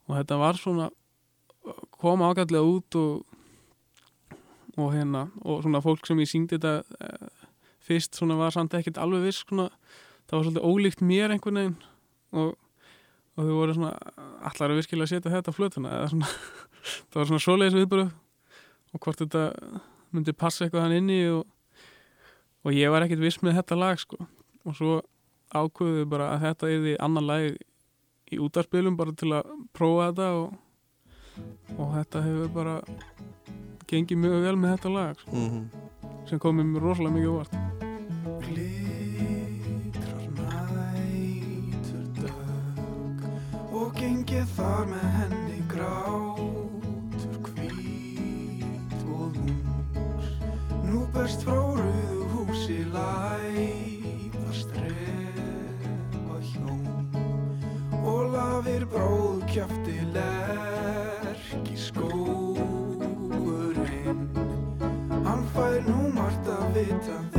og 0.09 0.15
þetta 0.17 0.39
var 0.41 0.59
svona 0.59 0.89
kom 2.01 2.25
ágætlega 2.25 2.65
út 2.65 2.99
og 2.99 3.25
og 4.79 4.93
hérna, 4.95 5.25
og 5.43 5.63
svona 5.63 5.81
fólk 5.83 6.07
sem 6.07 6.19
ég 6.21 6.29
síndi 6.29 6.55
þetta 6.55 7.03
eh, 7.03 7.38
fyrst 7.89 8.19
svona 8.19 8.37
var 8.39 8.55
samt 8.55 8.77
ekkert 8.77 9.01
alveg 9.01 9.27
viss 9.27 9.43
svona, 9.43 9.67
það 10.29 10.37
var 10.37 10.47
svolítið 10.47 10.69
ólíkt 10.69 11.05
mér 11.05 11.35
einhvern 11.35 11.61
veginn 11.61 11.77
og, 12.37 12.55
og 13.35 13.43
þau 13.43 13.53
voru 13.57 13.77
svona 13.77 13.93
allar 14.49 14.73
að 14.73 14.81
virkilega 14.81 15.11
setja 15.11 15.33
þetta 15.33 15.55
flötuna 15.55 15.93
eða 15.97 16.09
svona, 16.13 16.33
það 17.09 17.21
var 17.21 17.31
svona 17.31 17.45
svoleiðis 17.45 17.79
viðbröð 17.79 18.11
og 18.93 19.03
hvort 19.03 19.21
þetta 19.21 19.45
myndi 20.15 20.33
passa 20.33 20.65
eitthvað 20.65 20.87
hann 20.87 20.97
inni 20.97 21.19
og, 21.31 21.43
og 22.65 22.75
ég 22.75 22.91
var 22.93 23.05
ekkert 23.05 23.21
viss 23.23 23.41
með 23.45 23.59
þetta 23.59 23.77
lag 23.77 23.99
sko. 24.01 24.17
Og 24.67 24.75
svo 24.77 24.95
ákveðuðu 25.55 26.07
bara 26.09 26.31
að 26.33 26.45
þetta 26.45 26.69
er 26.69 26.81
því 26.85 26.95
annan 27.05 27.29
lag 27.29 27.45
í 28.29 28.39
útarspilum 28.41 28.97
bara 28.97 29.13
til 29.17 29.31
að 29.37 29.53
prófa 29.75 30.09
þetta 30.09 30.29
og, 30.37 30.57
og 31.77 31.93
þetta 31.97 32.25
hefur 32.25 32.49
bara 32.55 32.79
gengið 33.89 34.25
mjög 34.25 34.41
vel 34.47 34.57
með 34.57 34.75
þetta 34.77 34.95
lag 34.95 35.23
sko, 35.23 35.35
Mm 35.35 35.87
sem 36.29 36.37
komið 36.37 36.67
mér 36.69 36.83
rosalega 36.85 37.15
mikið 37.15 37.29
óvart. 37.33 37.53
Glitrar 38.45 40.25
nætur 40.37 42.05
dögg 42.19 43.19
og 43.73 43.87
gengið 43.97 44.47
þar 44.53 44.83
með 44.91 45.07
henni 45.15 45.59
grátur 45.71 47.37
hvít 47.47 48.99
og 49.15 49.39
hús 49.39 50.27
nú 50.85 50.99
berst 51.15 51.41
frá 51.47 51.57
rauðu 51.57 52.23
húsi 52.35 52.79
læða 52.93 54.51
strefa 54.59 56.37
hjón 56.51 56.85
og 58.03 58.21
lafir 58.35 58.83
bróð 58.93 59.39
kjafti 59.49 59.97
lerki 60.13 61.18
skóurinn 61.87 63.39
Hann 65.25 65.43
fær 65.55 65.79
nú 65.87 65.99
margt 66.15 66.45
að 66.55 66.65
vita 66.75 67.38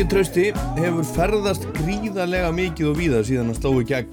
Áskil 0.00 0.14
Trausti 0.14 0.44
hefur 0.78 1.04
ferðast 1.04 1.66
gríðarlega 1.76 2.48
mikið 2.56 2.86
og 2.88 2.94
víða 2.96 3.18
síðan 3.28 3.50
hann 3.50 3.56
sló 3.58 3.82
í 3.82 3.84
gegn 3.84 4.06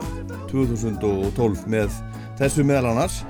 2012 0.49 1.61
með 1.71 1.93
þessu 2.35 2.65
meðal 2.67 2.89
annars. 2.89 3.21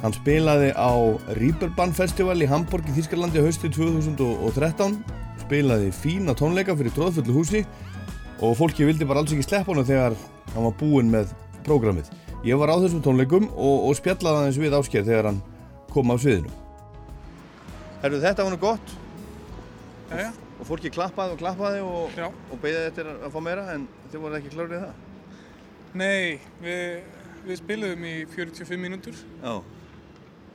Hann 0.00 0.14
spilaði 0.16 0.70
á 0.72 0.88
Rieberbahn 1.36 1.92
Festival 1.92 2.38
í 2.40 2.48
Hamburg 2.48 2.88
í 2.88 2.94
Þýskalandi 2.96 3.42
hausti 3.44 3.68
2013, 3.76 4.94
spilaði 5.42 5.90
fína 5.92 6.32
tónleika 6.32 6.72
fyrir 6.78 6.96
tróðfullu 6.96 7.36
húsi 7.36 7.60
og 8.40 8.56
fólki 8.56 8.88
vildi 8.88 9.04
bara 9.04 9.20
alls 9.20 9.36
ekki 9.36 9.44
sleppa 9.50 9.74
honum 9.74 9.84
þegar 9.90 10.16
hann 10.54 10.70
var 10.70 10.78
búinn 10.80 11.12
með 11.12 11.36
prógramið. 11.68 12.08
Ég 12.48 12.56
var 12.56 12.72
á 12.72 12.80
þessum 12.80 13.04
tónleikum 13.04 13.50
og, 13.52 13.90
og 13.90 13.98
spjallaði 14.00 14.46
aðeins 14.46 14.62
við 14.64 14.78
Ásker 14.80 15.04
þegar 15.10 15.28
hann 15.28 15.44
kom 15.92 16.08
á 16.08 16.16
sviðinu. 16.16 16.56
Herru, 18.00 18.24
þetta 18.24 18.48
var 18.48 18.56
nú 18.56 18.62
gott 18.64 18.96
Jæja, 20.12 20.32
og 20.62 20.68
fólki 20.68 20.92
klappaði 20.94 21.34
og 21.34 21.40
klappaði 21.42 21.82
og, 21.82 22.18
og 22.54 22.60
beðið 22.62 22.88
eftir 22.92 23.08
að 23.12 23.28
fá 23.34 23.38
meira 23.42 23.64
en 23.74 23.86
þið 24.12 24.22
voru 24.22 24.38
ekki 24.38 24.52
klárið 24.54 24.76
í 24.78 24.82
það? 24.86 24.92
Nei, 25.98 26.40
við, 26.62 26.82
við 27.48 27.58
spiluðum 27.60 28.04
í 28.08 28.12
45 28.32 28.78
mínútur. 28.86 29.18
Já, 29.42 29.56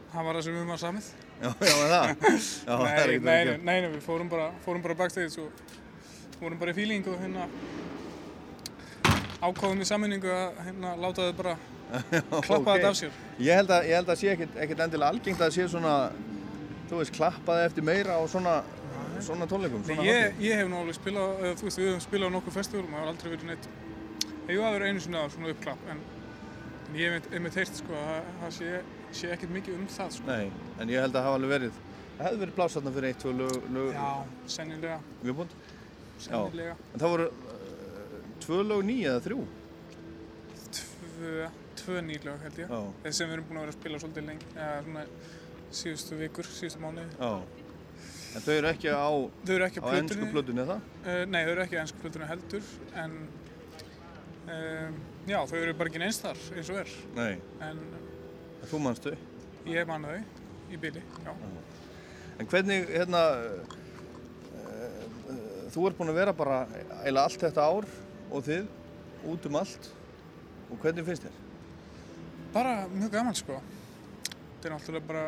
Það 0.07 0.23
var 0.23 0.37
það 0.39 0.45
sem 0.47 0.55
við 0.55 0.61
varum 0.63 0.79
samið. 0.81 1.07
já, 1.37 1.49
já, 1.67 1.73
það? 1.91 2.05
Já, 2.67 2.71
það 2.71 2.83
nei, 2.83 2.93
ekkert 2.95 3.25
nei, 3.27 3.33
að 3.37 3.49
nei, 3.51 3.81
nei, 3.83 3.89
við 3.91 3.99
fórum 4.07 4.29
bara, 4.31 4.45
fórum 4.63 4.85
bara 4.85 4.95
backstage 4.97 5.43
og 5.43 5.65
fórum 6.39 6.61
bara 6.61 6.71
í 6.73 6.77
feeling 6.77 7.09
og 7.11 7.19
hérna 7.21 7.43
ákváðum 9.43 9.83
í 9.83 9.87
sammenningu 9.87 10.31
að 10.33 10.61
hérna 10.65 10.93
láta 10.97 11.27
þau 11.27 11.35
bara 11.37 11.53
klappa 12.47 12.55
ok. 12.57 12.71
þetta 12.71 12.89
af 12.93 12.97
sér. 13.01 13.19
Ég 13.43 13.59
held 13.59 13.71
að, 13.75 13.85
ég 13.91 13.99
held 13.99 14.09
að 14.15 14.19
sé 14.23 14.31
ekkert, 14.33 14.81
endilega 14.87 15.11
algengt 15.13 15.43
að 15.45 15.53
sé 15.55 15.67
svona, 15.71 15.93
þú 16.89 17.01
veist, 17.03 17.13
klappaði 17.19 17.67
eftir 17.69 17.85
meira 17.87 18.17
á 18.17 18.23
svona, 18.31 18.55
svona 19.27 19.47
tónleikum, 19.49 19.81
Nei, 19.85 19.95
svona 19.95 20.05
ég, 20.07 20.37
ég 20.43 20.59
hef 20.61 20.69
nú 20.71 20.77
alveg 20.81 20.97
spilað, 20.97 21.33
eða, 21.43 21.55
þú 21.59 21.67
veist, 21.67 21.79
við 21.81 21.89
höfum 21.91 22.03
spilað 22.05 22.29
á 22.29 22.35
nokkuð 22.37 22.55
festivalum 22.57 22.93
og 22.93 22.97
það 22.97 23.03
har 23.03 23.11
aldrei 23.13 23.31
verið 23.33 23.49
neitt, 23.51 23.67
ég 24.51 24.61
var 24.63 24.75
verið 24.77 24.87
einu 24.91 25.19
að 25.21 25.33
svona 25.35 25.51
uppklapp, 25.53 25.89
en, 25.93 26.01
en 26.87 26.97
ég 27.01 27.15
hef 27.17 27.29
einmitt 27.37 27.59
heyrt, 27.61 27.75
sko, 27.81 27.93
að 28.01 28.31
það 28.43 28.53
sé, 28.57 28.71
sé 29.21 29.31
ekkert 29.35 29.53
mikið 29.57 29.77
um 29.79 29.87
það, 29.97 30.11
sko. 30.17 30.27
Nei, 30.31 30.51
en 30.83 30.93
ég 30.93 31.03
held 31.05 31.15
að 31.19 31.27
hafa 31.27 31.39
alveg 31.41 31.53
verið, 31.55 31.79
það 32.17 32.25
hefði 32.29 32.41
verið 32.45 32.57
pláss 32.59 32.77
þarna 32.79 32.95
fyrir 32.97 33.09
eitt, 33.11 33.21
tvö 33.23 33.33
lög, 33.41 33.69
lög 33.77 33.91
Já, 33.97 34.07
sennilega, 34.57 34.99
viðbúnd. 35.23 35.55
sennilega, 36.27 36.75
En 36.93 37.03
það 37.03 37.13
voru 37.15 37.27
uh, 37.31 38.19
tvö 38.45 38.61
lög 38.71 38.85
ný 38.87 38.97
eða 39.05 39.23
þrjú? 39.27 39.41
tvö, 41.17 41.49
tvö 41.81 42.01
nýlög 42.05 42.41
held 42.45 42.57
ég, 42.61 42.71
Já, 42.71 43.11
sem 43.11 43.29
við 43.29 43.37
erum 43.37 43.47
búin 43.49 43.59
að 43.59 43.65
vera 43.67 43.73
að 43.73 43.79
spila 43.79 43.99
svolítið 44.01 44.27
lengi, 44.31 44.49
eða 44.55 44.81
svona 44.87 45.05
síðustu 45.77 46.17
vikur, 46.21 46.49
síðustu 46.57 46.81
mánuði. 46.83 47.07
já. 47.17 47.31
En 48.37 48.43
þau 48.45 48.53
eru 48.53 48.69
ekki 48.69 48.91
á, 48.93 49.07
Þau 49.47 49.53
eru 49.55 49.65
ekki 49.65 49.81
á 49.81 49.85
á 49.89 49.91
ennsku 49.97 50.27
plötunni, 50.29 50.61
eða? 50.61 50.75
uh, 51.07 51.21
nei, 51.25 51.39
þau 51.47 51.51
eru 51.55 51.63
ekki 51.63 51.77
á 51.77 51.81
ennsku 51.81 52.01
plötunni 52.03 52.27
heldur, 52.29 52.67
en, 53.01 53.15
um, 54.53 54.99
já, 55.27 55.39
þau 55.49 55.55
eru 55.63 55.73
bara 55.79 55.89
ekki 55.91 56.01
neins 56.03 56.19
þar, 56.21 56.41
eins 56.53 56.69
og 56.73 56.81
er, 56.83 56.91
Nei, 57.17 57.31
en 57.65 57.81
en 58.61 58.69
þú 58.69 58.81
manstu. 58.83 59.15
ég 59.65 59.89
man 59.89 60.05
þau 60.05 60.19
í 60.69 60.79
bili, 60.83 61.01
já. 61.25 61.33
En 62.37 62.49
hvernig, 62.51 62.85
hérna, 62.93 63.23
uh, 63.33 63.77
uh, 64.61 65.63
þú 65.73 65.87
ert 65.89 65.97
búinn 65.97 66.13
að 66.13 66.19
vera 66.21 66.35
bara 66.37 66.59
eiginlega 67.01 67.23
allt 67.25 67.41
þetta 67.47 67.65
ár 67.65 67.87
og 68.29 68.45
þið 68.45 68.67
út 69.33 69.47
um 69.49 69.57
allt 69.63 69.89
og 70.69 70.77
hvernig 70.83 71.07
finnst 71.07 71.25
þér? 71.25 71.41
Bara 72.53 72.75
mjög 72.91 73.11
gaman 73.17 73.35
sko. 73.37 73.57
Þetta 74.27 74.69
er 74.69 74.73
náttúrulega 74.75 75.07
bara 75.09 75.25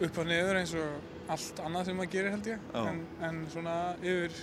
upp 0.00 0.18
og 0.22 0.28
niður 0.28 0.58
eins 0.60 0.74
og 0.78 1.09
allt 1.34 1.62
annað 1.64 1.88
sem 1.88 2.00
maður 2.00 2.12
gerir 2.14 2.34
held 2.34 2.50
ég. 2.50 2.66
Já. 2.74 2.80
En, 2.90 3.00
en 3.28 3.40
svona 3.52 3.76
yfir, 4.00 4.40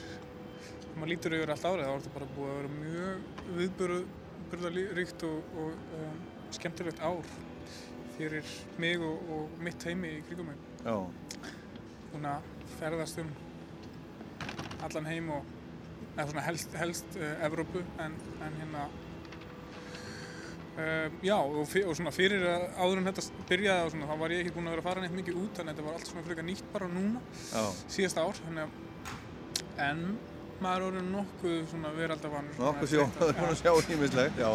maður 0.96 1.12
lítur 1.14 1.36
yfir 1.38 1.54
allt 1.54 1.68
árið 1.68 1.84
þá 1.84 1.92
er 1.92 2.00
þetta 2.06 2.16
bara 2.16 2.30
búið 2.38 2.52
að 2.52 2.58
vera 2.60 2.74
mjög 2.78 3.44
viðburðaríkt 3.58 5.28
og, 5.28 5.58
og 5.64 5.98
um, 6.00 6.22
skemmtilegt 6.58 7.04
ár 7.04 7.34
fyrir 8.18 8.56
mig 8.82 9.04
og, 9.06 9.34
og 9.36 9.60
mitt 9.62 9.84
heimi 9.88 10.16
í 10.18 10.24
kringum 10.28 10.52
mig. 10.54 10.64
Já, 10.86 10.96
Búin 12.08 12.26
að 12.30 12.48
ferðast 12.78 13.20
um 13.22 13.30
allan 14.86 15.10
heim 15.10 15.30
og 15.36 15.54
eða 16.18 16.30
svona 16.32 16.46
helst, 16.48 16.78
helst 16.80 17.20
uh, 17.20 17.46
Evrópu 17.46 17.84
en, 18.02 18.16
en 18.46 18.58
hérna 18.62 18.88
uh, 20.78 21.20
já 21.26 21.36
og, 21.38 21.60
og 21.66 21.98
svona 22.00 22.14
fyrir 22.16 22.48
að 22.54 22.66
áður 22.78 23.02
en 23.02 23.12
þetta 23.12 23.46
byrjaði 23.52 23.86
og 23.86 23.94
svona 23.94 24.10
þá 24.10 24.24
var 24.24 24.36
ég 24.36 24.44
ekki 24.44 24.56
búinn 24.56 24.72
að 24.72 24.78
vera 24.78 24.86
að 24.86 24.90
fara 24.90 25.06
neitt 25.06 25.18
mikið 25.18 25.44
út 25.44 25.60
þannig 25.60 25.74
að 25.74 25.78
þetta 25.78 25.88
var 25.90 26.00
allt 26.00 26.12
svona 26.12 26.26
frekar 26.30 26.48
nýtt 26.48 26.74
bara 26.74 26.90
núna 26.92 27.22
já, 27.52 27.64
síðasta 27.98 28.26
ár 28.28 28.42
þannig 28.46 28.66
að 28.66 28.86
en 29.88 30.04
maður 30.64 30.88
orðinn 30.90 31.12
nokkuð 31.14 31.58
svona 31.72 31.94
veraldavanur 31.96 32.56
svona 32.56 32.72
nokkuð 32.72 32.94
sjó, 32.94 33.06
það 33.18 33.32
er 33.32 33.38
búin 33.40 33.52
að 33.52 33.60
sjá 33.62 33.94
ímislegt, 33.96 34.40
já. 34.42 34.52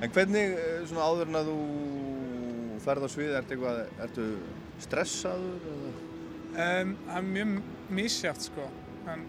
En 0.00 0.12
hvernig, 0.14 0.54
eh, 0.56 0.78
svona 0.88 1.08
áður 1.10 1.28
en 1.28 1.40
að 1.40 1.50
þú 1.50 1.58
ferð 2.80 3.04
á 3.04 3.08
svið, 3.12 3.34
ertu 3.36 3.56
eitthvað, 3.56 3.80
ertu 4.06 4.28
stressaður? 4.80 5.98
Um, 6.50 6.94
það 7.06 7.18
er 7.18 7.26
mjög 7.28 7.52
misjátt 7.94 8.46
sko 8.48 8.64
en 9.10 9.26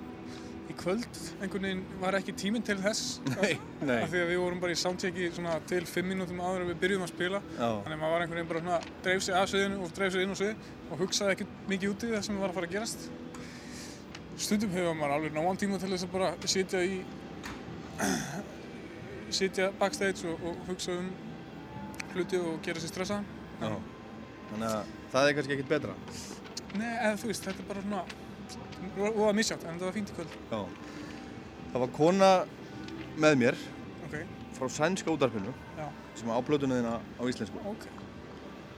kvöld. 0.81 1.19
Einhvern 1.41 1.65
veginn 1.67 1.81
var 2.01 2.17
ekki 2.17 2.33
tíminn 2.37 2.65
til 2.65 2.77
þess. 2.81 3.19
Nei, 3.35 3.53
nei, 3.81 3.97
af 4.01 4.11
því 4.11 4.21
að 4.23 4.31
við 4.31 4.41
vorum 4.41 4.61
bara 4.63 4.75
í 4.75 4.79
soundchecki 4.81 5.29
svona 5.35 5.55
til 5.69 5.81
fimm 5.89 6.11
mínútum 6.11 6.41
áður 6.43 6.65
en 6.65 6.71
við 6.71 6.79
byrjuðum 6.83 7.07
að 7.07 7.13
spila. 7.13 7.41
Já, 7.55 7.67
þannig 7.67 7.95
að 7.95 8.01
maður 8.03 8.13
var 8.15 8.25
einhvern 8.25 8.39
veginn 8.39 8.51
bara 8.51 8.63
svona 8.65 8.79
dreif 9.05 9.25
sig 9.25 9.37
af 9.37 9.49
sviðinu 9.51 9.81
og 9.85 9.95
dreif 9.97 10.15
sig 10.15 10.25
inn 10.25 10.35
á 10.35 10.37
svið 10.41 10.69
og 10.91 11.03
hugsaði 11.03 11.35
ekki 11.35 11.49
mikið 11.71 11.93
út 11.93 12.05
í 12.07 12.11
það 12.13 12.25
sem 12.27 12.41
var 12.41 12.51
að 12.51 12.59
fara 12.59 12.69
að 12.69 12.75
gerast. 12.75 13.07
Stundum 14.41 14.75
hefur 14.75 14.97
maður 14.97 15.17
alveg 15.17 15.35
náan 15.37 15.61
tíma 15.61 15.81
til 15.81 15.91
þess 15.93 16.07
að 16.07 16.15
bara 16.15 16.31
sitja 16.55 16.83
í 16.85 17.01
sitja 19.41 19.71
backstage 19.79 20.27
og, 20.29 20.45
og 20.49 20.65
hugsa 20.71 20.97
um 20.97 21.11
hluti 22.15 22.39
og 22.41 22.59
gera 22.65 22.81
sér 22.81 22.91
stressaðan. 22.91 23.27
Já. 23.61 23.75
Þannig 24.51 24.67
að 24.71 24.95
það 25.13 25.27
er 25.29 25.37
kannski 25.37 25.55
ekkert 25.55 25.71
betra. 25.71 25.95
Nei, 26.71 26.91
eða 26.91 27.15
þú 27.19 27.29
veist, 27.29 27.45
þetta 27.47 27.63
er 27.63 27.67
bara 27.69 27.83
svona 27.85 28.01
og 28.97 29.23
að 29.29 29.35
misjátt, 29.39 29.63
en 29.65 29.77
þetta 29.79 29.85
var 29.89 29.95
fínt 29.97 30.11
í 30.11 30.15
kvöld 30.17 30.35
Já. 30.51 30.61
Það 31.71 31.79
var 31.85 31.91
kona 31.95 32.29
með 33.21 33.35
mér 33.41 33.57
ok, 34.07 34.15
frá 34.57 34.69
sænska 34.69 35.11
útarpinu 35.13 35.53
já, 35.77 35.87
sem 36.19 36.29
á 36.31 36.37
plötuna 36.43 36.79
þína 36.81 36.95
á 36.99 37.23
íslensku. 37.29 37.59
ok, 37.65 37.87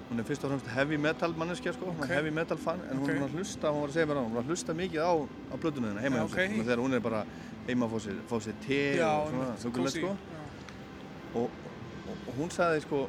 Hún 0.09 0.19
er 0.19 0.25
fyrst 0.27 0.43
og 0.45 0.51
fremst 0.51 0.67
heavy 0.75 0.97
metal 1.01 1.31
manneskja 1.33 1.71
sko, 1.73 1.85
hún 1.89 1.97
Ok. 2.03 2.09
er 2.09 2.15
heavy 2.19 2.29
metal 2.35 2.57
fan 2.57 2.81
en 2.91 2.99
hún 2.99 3.07
búin 3.07 3.23
að 3.23 3.33
hlusta, 3.39 3.71
hún 3.71 3.81
var 3.81 3.89
að 3.89 3.93
segja 3.95 4.05
mér 4.11 4.19
á, 4.19 4.23
hún 4.27 4.33
var 4.35 4.43
að 4.43 4.49
hlusta 4.51 4.73
mikið 4.77 4.99
á, 5.01 5.11
á 5.25 5.55
plötuna 5.57 5.87
þína 5.93 6.01
heima 6.03 6.15
Já, 6.17 6.21
hjá. 6.21 6.29
Svona 6.33 6.63
Þegar 6.67 6.81
hún 6.83 6.93
er 6.93 6.99
bara 6.99 7.21
heima 7.67 7.85
að 7.87 7.91
fá 7.95 7.99
sér, 8.03 8.17
fá 8.29 8.35
sér 8.43 8.53
te 8.67 8.81
já, 8.99 9.09
og 9.09 9.29
svona, 9.31 9.73
kósí, 9.79 9.97
sko. 10.03 10.11
Og, 11.33 11.49
og, 12.11 12.17
og 12.27 12.33
hún 12.37 12.51
sagði 12.53 12.81
sko, 12.83 12.99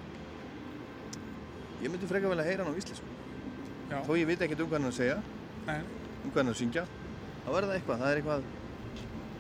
ég 1.83 1.91
myndi 1.93 2.09
freka 2.09 2.31
vel 2.31 2.41
að 2.41 2.49
heyra 2.49 2.65
hann 2.65 2.73
á 2.73 2.79
íslensku. 2.79 3.11
Já. 3.91 3.99
Þó 4.07 4.13
ég 4.17 4.27
veit 4.31 4.41
ekkert 4.47 4.61
um 4.65 4.71
hvað 4.71 4.79
hann 4.81 4.89
að 4.93 4.97
segja, 4.97 5.19
Nei, 5.67 5.81
um 6.25 6.35
er 6.35 6.51
að 6.51 6.59
syngja, 6.61 6.87
þá 7.45 7.51
er 7.53 7.69
það 7.69 7.77
eitthvað, 7.77 8.03
það 8.03 8.11
er 8.11 8.23
eitthvað, 8.23 8.51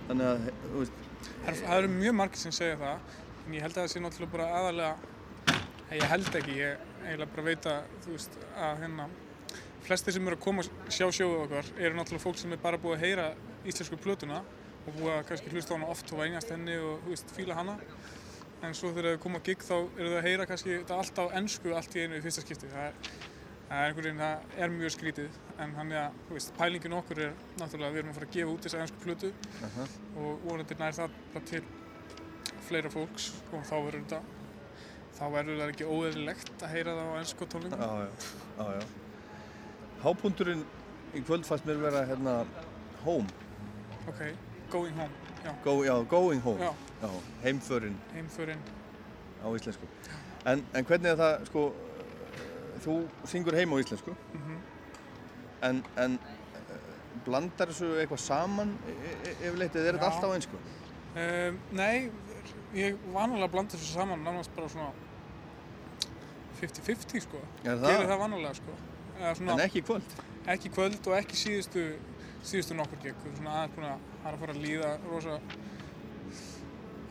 þannig 0.08 0.30
að, 0.30 0.94
Það 1.44 1.58
það 1.64 1.78
eru 1.78 1.90
mjög 1.94 2.14
margir 2.18 2.40
sem 2.40 2.52
segja 2.52 2.76
það 2.80 3.12
en 3.44 3.54
ég 3.56 3.64
held 3.64 3.76
að 3.76 3.82
það 3.82 3.92
sé 3.92 4.00
náttúrulega 4.04 4.34
bara 4.34 4.48
aðalega 4.58 5.12
Nei, 5.94 5.98
ég 6.00 6.10
held 6.10 6.36
ekki, 6.40 6.54
ég 6.58 6.84
eiginlega 7.04 7.30
bara 7.30 7.42
veit 7.46 7.66
að 7.70 7.90
þú 8.02 8.14
veist 8.16 8.36
að 8.56 8.78
hérna 8.80 9.04
flestir 9.84 10.14
sem 10.16 10.28
eru 10.28 10.38
að 10.38 10.44
koma 10.46 10.64
að 10.64 10.92
sjá 10.96 11.04
sjóðu 11.12 11.42
okkar 11.44 11.68
eru 11.76 11.98
náttúrulega 11.98 12.24
fólk 12.24 12.40
sem 12.40 12.54
er 12.56 12.62
bara 12.62 12.80
búið 12.80 12.96
að 12.96 13.04
heyra 13.04 13.26
íslensku 13.68 13.98
plötuna 14.00 14.40
og 14.84 14.96
búið 14.96 15.12
að 15.12 15.26
kannski 15.28 15.52
hlusta 15.52 15.76
á 15.76 15.76
hana 15.76 15.90
oft 15.92 16.12
og 16.12 16.20
vænjast 16.20 16.52
henni 16.54 16.76
og 16.80 17.04
þú 17.04 17.12
veist, 17.12 17.34
fíla 17.36 17.58
hana. 17.58 17.76
En 18.64 18.74
svo 18.76 18.90
þegar 18.96 19.14
þau 19.14 19.22
koma 19.26 19.40
að 19.40 19.50
gig 19.50 19.64
þá 19.64 19.74
eru 19.76 20.10
þau 20.10 20.18
að 20.18 20.26
heyra 20.28 20.48
kannski 20.48 20.72
þetta 20.72 20.98
allt 21.02 21.20
á 21.20 21.24
ennsku 21.40 21.76
allt 21.76 21.96
í 21.96 22.04
einu 22.04 22.18
í 22.18 22.24
fyrsta 22.24 22.44
skipti. 22.44 22.72
Það 22.72 22.88
er, 22.88 23.14
það 23.74 23.82
er 23.84 23.88
einhvern 23.88 24.04
veginn, 24.06 24.20
það 24.22 24.60
er 24.64 24.72
mjög 24.74 24.92
skrítið 24.94 25.38
en 25.64 25.72
hann 25.78 25.92
er 25.94 26.00
að, 26.04 26.18
þú 26.28 26.36
veist, 26.36 26.52
pælingin 26.58 26.94
okkur 26.98 27.20
er 27.24 27.32
náttúrulega 27.58 27.88
að 27.90 27.94
við 27.96 28.02
erum 28.02 28.12
að 28.12 28.18
fara 28.18 28.28
að 28.28 28.36
gefa 28.36 28.52
út 28.54 28.66
þessa 28.68 28.82
ennsku 28.84 29.02
plötu 29.04 29.30
aha, 29.68 29.86
og 30.22 30.44
vonandi 30.44 30.76
nær 30.78 30.96
það 30.98 31.16
bara 31.34 31.48
til 31.50 31.62
fleira 32.68 32.92
fólks 32.94 33.26
og 33.52 33.64
þá 33.66 33.74
verður 33.74 34.04
þetta 34.04 34.20
þá 35.14 35.24
verður 35.34 35.60
það 35.62 35.72
ekki 35.74 35.88
óeðlilegt 35.90 36.64
að 36.66 36.74
heyra 36.74 36.94
það 36.98 37.10
á 37.10 37.14
ennsku 37.22 37.48
tónlingum 37.54 37.84
já, 37.84 37.90
já, 38.04 38.08
já, 38.58 38.78
já. 38.78 38.86
Hápunkturinn 40.04 40.64
í 41.16 41.22
kvöld 41.24 41.46
fannst 41.48 41.66
mér 41.68 41.78
vera 41.80 42.04
hérna 42.08 42.38
Home. 43.04 43.28
Ok, 44.08 44.20
Going 44.72 44.96
Home, 44.98 45.12
já, 45.44 45.52
Go, 45.64 45.74
Já, 45.84 45.94
Going 46.08 46.40
Home. 46.44 46.60
Já, 46.60 46.72
Já, 47.04 47.10
heimförin. 47.42 47.96
Heimförin. 48.14 48.60
á 49.44 49.48
íslensku. 49.56 49.86
En, 50.48 50.62
en 50.74 50.84
hvernig 50.88 51.10
er 51.12 51.16
það, 51.20 51.44
sko 51.48 51.64
þú 52.84 52.96
syngur 53.30 53.56
heim 53.58 53.72
á 53.72 53.76
íslensku 53.82 54.14
Mhm. 54.34 54.58
en, 55.62 55.82
en 55.96 56.18
eh, 56.18 56.78
blandar 57.24 57.68
þessu 57.72 57.92
eitthvað 58.02 58.20
saman 58.20 58.74
e- 58.88 59.30
e- 59.30 59.36
yfirleitt, 59.48 59.74
eða 59.74 59.88
er 59.88 59.98
þetta 59.98 60.10
alltaf 60.10 60.30
á 60.30 60.36
einsku? 60.36 60.56
Um, 61.14 61.58
nei, 61.72 62.10
ég 62.74 62.96
vanalega 63.14 63.48
blanda 63.52 63.76
þessu 63.76 63.92
saman 63.94 64.24
nánast 64.26 64.50
bara 64.56 64.68
svona 64.68 64.90
50-50 66.60 67.20
sko. 67.24 67.38
Er 67.64 67.76
Gerir 67.76 67.82
það? 67.84 68.08
það 68.10 68.18
vanalega 68.24 68.54
sko. 68.58 68.74
Svona, 69.38 69.52
En 69.52 69.60
ekki 69.68 69.82
kvöld? 69.86 70.14
ekki 70.50 70.70
kvöld 70.74 71.06
og 71.06 71.14
ekki 71.18 71.36
síðustu, 71.38 71.84
síðustu 72.44 72.74
nokkur 72.76 72.98
gegn. 73.02 73.14
Svona 73.38 73.54
aðeins 73.62 73.78
að, 73.78 74.00
að 74.26 74.38
fara 74.42 74.52
að 74.56 74.62
líða 74.64 74.90
rosa 75.10 75.36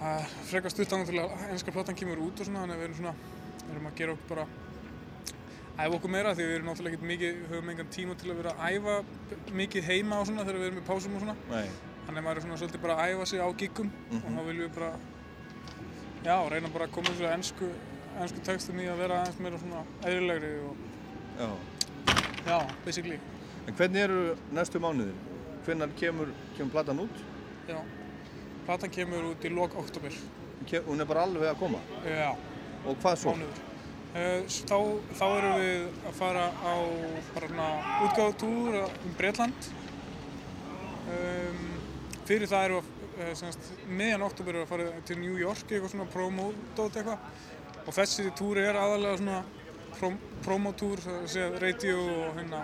að 0.03 0.25
freka 0.49 0.69
stuttan 0.73 1.05
til 1.07 1.19
að 1.21 1.45
enska 1.53 1.71
platan 1.71 1.95
kemur 1.95 2.19
út 2.25 2.39
og 2.43 2.45
svona, 2.49 2.63
þannig 2.65 2.75
að 2.75 2.81
við 2.81 2.87
erum 2.89 2.97
svona, 2.99 3.13
við 3.63 3.71
erum 3.75 3.87
að 3.87 3.95
gera 4.01 4.15
okkur 4.17 4.29
bara 4.35 4.45
æfa 5.79 5.95
okkur 5.97 6.11
meira 6.13 6.33
því 6.37 6.43
við 6.47 6.55
erum 6.57 6.67
náttúrulega 6.69 6.93
ekkert 6.95 7.09
mikið, 7.09 7.37
höfum 7.49 7.69
engan 7.73 7.89
tíma 7.95 8.15
til 8.21 8.29
að 8.33 8.39
vera 8.43 8.51
að 8.59 8.75
æfa 8.77 8.95
mikið 9.57 9.87
heima 9.89 10.19
og 10.21 10.27
svona 10.29 10.45
þegar 10.45 10.59
við 10.61 10.67
erum 10.69 10.81
í 10.81 10.85
pásum 10.89 11.15
og 11.17 11.23
svona. 11.23 11.35
Nei. 11.49 11.69
Þannig 12.05 12.19
að 12.19 12.25
maður 12.27 12.37
er 12.41 12.45
svona 12.45 12.59
svolítið 12.61 12.83
bara 12.83 12.97
að 12.99 13.13
æfa 13.15 13.25
sig 13.31 13.41
á 13.41 13.47
giggum 13.63 13.89
og 14.19 14.27
þá 14.27 14.41
viljum 14.47 14.67
við 14.67 14.75
bara, 14.77 14.91
já, 16.27 16.35
reyna 16.53 16.71
bara 16.75 16.85
að 16.89 16.93
koma 16.97 17.09
þessu 17.13 17.29
ennsku, 17.31 17.69
ennsku 18.21 18.43
textum 18.45 18.79
í 18.83 18.87
að 18.91 19.01
vera 19.01 19.21
aðeins 19.23 19.39
meira 19.41 19.61
svona 19.63 19.83
eðlilegri 20.11 20.53
og, 20.67 20.83
Já. 21.39 21.49
já, 22.45 22.57
basically, 22.85 23.19
En 23.65 23.73
hvernig 23.79 24.01
eru 24.03 24.35
næstu 24.51 24.79
mánuðir? 24.83 25.15
Hvenær 25.65 25.93
kemur, 25.97 26.27
kemur 26.57 26.71
platan 26.75 26.99
út? 26.99 27.21
já. 27.69 27.77
Platan 28.67 28.91
kemur 28.91 29.29
út 29.31 29.45
í 29.47 29.49
lok 29.49 29.73
oktober, 29.79 30.11
hún 30.87 30.99
er 31.01 31.05
bara 31.07 31.23
alveg 31.23 31.49
að 31.49 31.57
koma. 31.59 31.79
já, 32.05 32.35
Og 32.85 32.97
hvað 33.01 33.15
svo? 33.17 33.31
mánuður. 33.33 33.72
Uh, 34.13 34.43
þá, 34.45 34.77
þá 35.17 35.23
erum 35.25 35.55
við 35.57 35.85
að 36.05 36.17
fara 36.19 36.43
á 36.53 36.73
útgáðutúr 38.05 38.75
um 38.83 39.15
Breitland. 39.17 39.69
Um, 41.09 41.63
fyrir 42.27 42.45
það 42.51 42.67
erum 42.67 42.77
við 42.77 42.83
að, 42.83 42.91
uh, 43.15 43.31
semast, 43.39 43.71
miðjan 43.89 44.25
oktober 44.27 44.53
erum 44.53 44.61
við 44.61 44.67
að 44.67 44.73
fara 44.75 45.01
til 45.09 45.17
New 45.17 45.39
York 45.41 45.65
eitthvað 45.65 45.95
svona 45.95 46.05
promódót 46.13 47.01
eitthvað. 47.01 47.25
Og 47.83 47.97
þessi 47.97 48.27
túr 48.37 48.61
er 48.61 48.77
aðalega 48.77 49.17
svona 49.23 49.41
prom, 49.97 50.21
promótúr, 50.45 51.01
það 51.01 51.25
sé 51.33 51.49
radio 51.65 51.97
og 52.13 52.37
hérna 52.37 52.61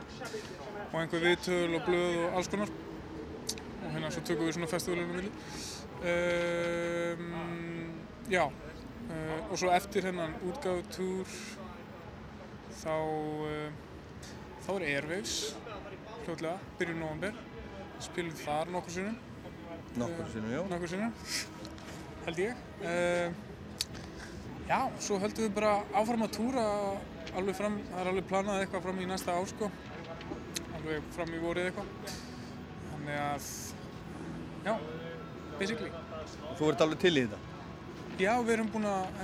og 0.92 0.96
einhver 1.02 1.26
viðtöl 1.26 1.76
og 1.80 1.86
blöð 1.90 2.24
og 2.28 2.40
alls 2.40 2.54
konar. 2.54 2.78
Og 3.58 3.90
hérna 3.90 4.14
svo 4.14 4.22
tökum 4.30 4.46
við 4.46 4.60
svona 4.60 4.70
festivalinu 4.70 5.18
milli. 5.18 5.34
Um, 6.00 7.26
já, 8.30 8.46
uh, 9.10 9.52
og 9.52 9.58
svo 9.60 9.72
eftir 9.74 10.08
hennan 10.10 10.36
útgáðutúr 10.50 11.34
þá, 12.80 12.96
uh, 12.96 13.70
þá 14.66 14.72
er 14.78 14.88
Airwaves 14.94 15.36
hljóðlega, 16.24 16.58
byrjun 16.80 17.02
november. 17.04 17.38
Spilum 18.00 18.36
þar 18.40 18.70
nokkur 18.72 18.96
sinnum, 18.96 19.18
Nokkur 20.00 20.28
sinnum, 20.32 20.52
já. 20.54 20.62
nokkur 20.70 20.92
sinnum, 20.92 21.14
held 22.28 22.42
ég. 22.44 22.60
Uh, 22.80 23.34
já, 24.70 24.80
svo 25.04 25.18
höldum 25.20 25.48
við 25.48 25.56
bara 25.58 25.74
áfram 25.98 26.24
að 26.28 26.36
túra 26.38 26.66
alveg 27.40 27.58
fram, 27.58 27.76
það 27.90 28.02
er 28.04 28.12
alveg 28.14 28.30
planað 28.30 28.64
eitthvað 28.64 28.86
fram 28.88 29.02
í 29.04 29.10
næsta 29.10 29.36
ár 29.36 29.50
sko. 29.52 29.72
Alveg 30.80 31.12
fram 31.18 31.34
í 31.36 31.42
vorið 31.44 31.70
eitthvað. 31.72 32.16
Þannig 32.94 33.22
að, 33.26 33.52
já, 34.70 34.74
basically. 35.60 35.92
Þú 36.60 36.72
ert 36.72 36.86
alveg 36.86 37.04
til 37.04 37.16
í 37.18 37.26
þetta? 37.26 37.49
Já, 38.20 38.34
við 38.44 38.54
erum 38.58 38.70
búin 38.74 38.88
að, 38.90 39.20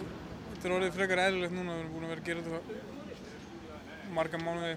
þetta 0.56 0.68
er 0.70 0.74
orðið 0.78 0.94
frekar 0.96 1.22
eðlilegt 1.26 1.56
núna, 1.56 1.74
við 1.76 1.82
erum 1.84 1.96
búin 1.96 2.06
að 2.08 2.12
vera 2.14 2.22
að 2.22 2.28
gera 2.30 2.44
þetta 2.46 2.60
marga 4.16 4.40
mánuði. 4.40 4.76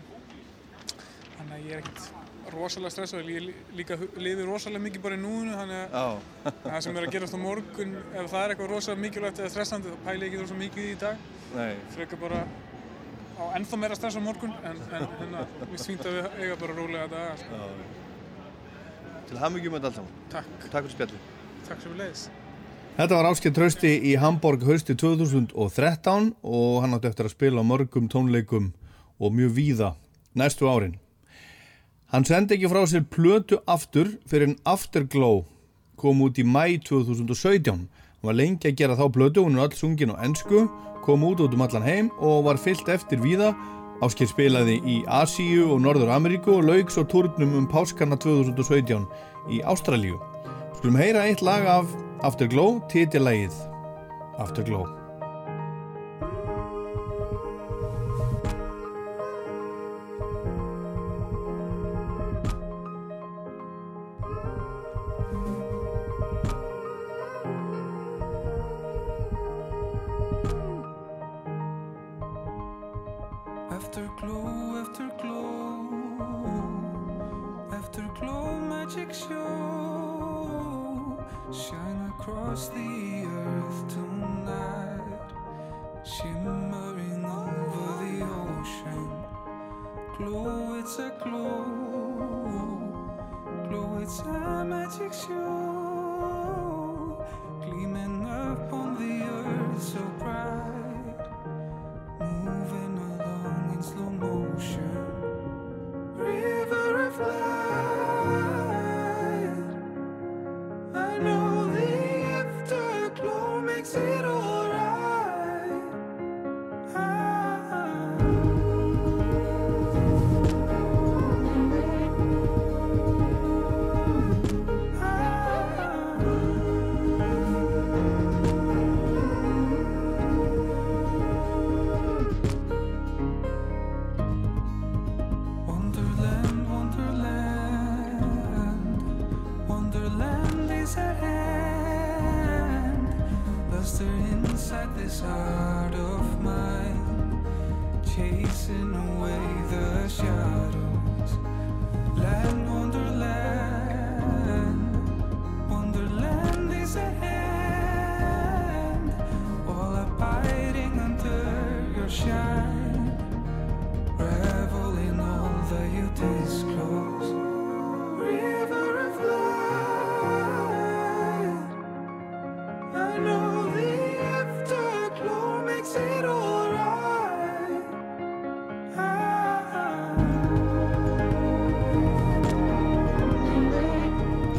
Þannig 1.38 1.52
að 1.54 1.66
ég 1.68 1.74
er 1.76 1.82
ekkert 1.84 2.54
rosalega 2.54 2.90
stressað, 2.94 3.28
ég 3.28 3.44
lí- 3.44 3.58
líka 3.78 3.98
lifi 4.18 4.46
rosalega 4.48 4.82
mikið 4.88 5.02
bara 5.04 5.18
í 5.18 5.20
núinu, 5.22 5.52
þannig 5.54 5.94
að 6.00 6.14
það 6.64 6.80
sem 6.86 6.96
er 6.98 7.06
að 7.06 7.12
gerast 7.14 7.36
á 7.36 7.40
morgun, 7.42 7.92
ef 8.18 8.30
það 8.32 8.40
er 8.46 8.54
eitthvað 8.54 8.72
rosalega 8.72 9.02
mikilvægt 9.04 9.42
eða 9.44 9.52
stressandi, 9.54 9.92
þá 9.92 9.98
pæli 10.08 10.24
ég 10.24 10.32
ekki 10.32 10.40
rosalega 10.42 10.64
mikið 10.64 10.88
í 10.88 10.96
dag. 11.04 11.22
Nei. 11.54 11.76
Frekar 11.94 12.22
bara 12.24 12.40
á 13.38 13.44
ennþá 13.60 13.78
meira 13.84 13.98
stress 14.00 14.18
á 14.18 14.22
morgun, 14.24 14.56
en, 14.66 14.82
en 14.98 15.06
hérna, 15.20 15.44
við 15.70 15.84
svínt 15.84 16.08
að 16.08 16.18
við 16.18 16.42
eiga 16.42 16.58
bara 16.64 16.78
rólega 16.80 17.06
daga. 17.12 17.38
Sko. 17.44 17.62
Já. 17.62 17.64
Til 19.28 19.40
hamingjum 19.44 19.76
með 19.76 19.84
þetta 19.84 19.88
allt 19.92 20.00
saman. 20.00 20.20
Takk, 20.32 20.52
Takk 20.72 20.88
fyrir 20.88 20.96
spjallið. 20.96 21.32
takk 21.68 21.84
sem 21.84 21.92
við 21.94 22.00
leiðis. 22.02 22.26
Þetta 22.98 23.14
var 23.14 23.28
Áskei 23.28 23.52
Trausti 23.54 23.90
í 24.10 24.16
Hamburg 24.18 24.64
hausti 24.66 24.96
2013 24.98 26.32
og 26.42 26.78
hann 26.82 26.96
átti 26.96 27.06
eftir 27.06 27.28
að 27.28 27.34
spila 27.36 27.62
mörgum 27.62 28.08
tónleikum 28.10 28.72
og 29.22 29.36
mjög 29.36 29.52
víða 29.54 29.90
næstu 30.34 30.66
árin. 30.66 30.96
Hann 32.10 32.26
sendi 32.26 32.56
ekki 32.56 32.66
frá 32.72 32.80
sér 32.90 33.04
plötu 33.06 33.60
aftur 33.70 34.10
fyrir 34.26 34.48
en 34.48 34.56
Afterglow 34.66 35.44
kom 35.94 36.24
út 36.26 36.40
í 36.42 36.42
mæ 36.42 36.80
2017. 36.88 37.70
Hann 37.70 38.26
var 38.26 38.34
lengi 38.34 38.72
að 38.72 38.82
gera 38.82 38.98
þá 38.98 39.06
plötu, 39.14 39.46
hún 39.46 39.60
er 39.60 39.68
öll 39.68 39.78
sungin 39.78 40.16
á 40.18 40.18
ennsku, 40.26 40.66
kom 41.06 41.22
út 41.22 41.38
út 41.38 41.54
um 41.54 41.62
allan 41.62 41.86
heim 41.86 42.10
og 42.18 42.48
var 42.50 42.58
fyllt 42.58 42.90
eftir 42.90 43.22
víða. 43.22 43.52
Áskei 44.02 44.26
spilaði 44.26 44.80
í 44.82 44.98
Asíu 45.06 45.70
og 45.70 45.86
Norður 45.86 46.10
Ameríku 46.18 46.56
og 46.58 46.66
lauk 46.66 46.90
svo 46.90 47.06
turnum 47.06 47.54
um 47.62 47.70
Páskarna 47.70 48.18
2017 48.18 49.06
í 49.54 49.62
Ástralíu. 49.62 50.18
Skulum 50.74 50.98
heyra 50.98 51.28
eitt 51.30 51.46
lag 51.46 51.62
af 51.78 51.94
Afterglow, 52.20 52.80
Afterglow. 52.88 53.68
Afterglow, 54.38 54.97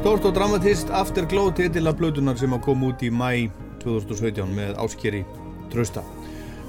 Stórt 0.10 0.26
og 0.26 0.32
dramatist 0.34 0.90
Afterglow 0.90 1.52
titila 1.54 1.92
blötunar 1.94 2.34
sem 2.40 2.50
að 2.56 2.64
koma 2.66 2.88
út 2.90 3.04
í 3.06 3.12
mæ 3.14 3.44
2017 3.84 4.56
með 4.58 4.72
Áskeri 4.82 5.20
Trausta. 5.70 6.02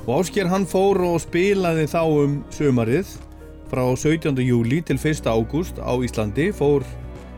Og 0.02 0.10
Ásker 0.18 0.50
hann 0.52 0.66
fór 0.68 1.00
og 1.06 1.16
spilaði 1.24 1.86
þá 1.88 2.02
um 2.04 2.34
sömarið 2.52 3.14
frá 3.70 3.80
17. 3.96 4.36
júli 4.44 4.82
til 4.84 5.00
1. 5.00 5.24
ágúst 5.24 5.80
á 5.80 5.88
Íslandi, 6.04 6.50
fór 6.52 6.84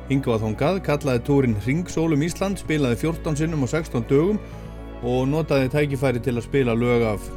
hingað 0.09 0.43
þongað, 0.43 0.81
kallaði 0.89 1.23
túrin 1.29 1.55
Ringsólum 1.63 2.27
Ísland, 2.27 2.59
spilaði 2.59 2.99
14 3.05 3.39
sinnum 3.39 3.63
og 3.63 3.71
16 3.71 4.03
dögum 4.11 4.43
og 5.07 5.31
notaði 5.31 5.71
tækifæri 5.71 6.19
til 6.19 6.35
að 6.35 6.49
spila 6.49 6.75
lög 6.75 7.07
af 7.13 7.31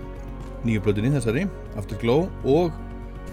nýju 0.65 0.81
blötunni 0.81 1.13
þessari, 1.13 1.45
Afterglow 1.77 2.31
og 2.41 2.73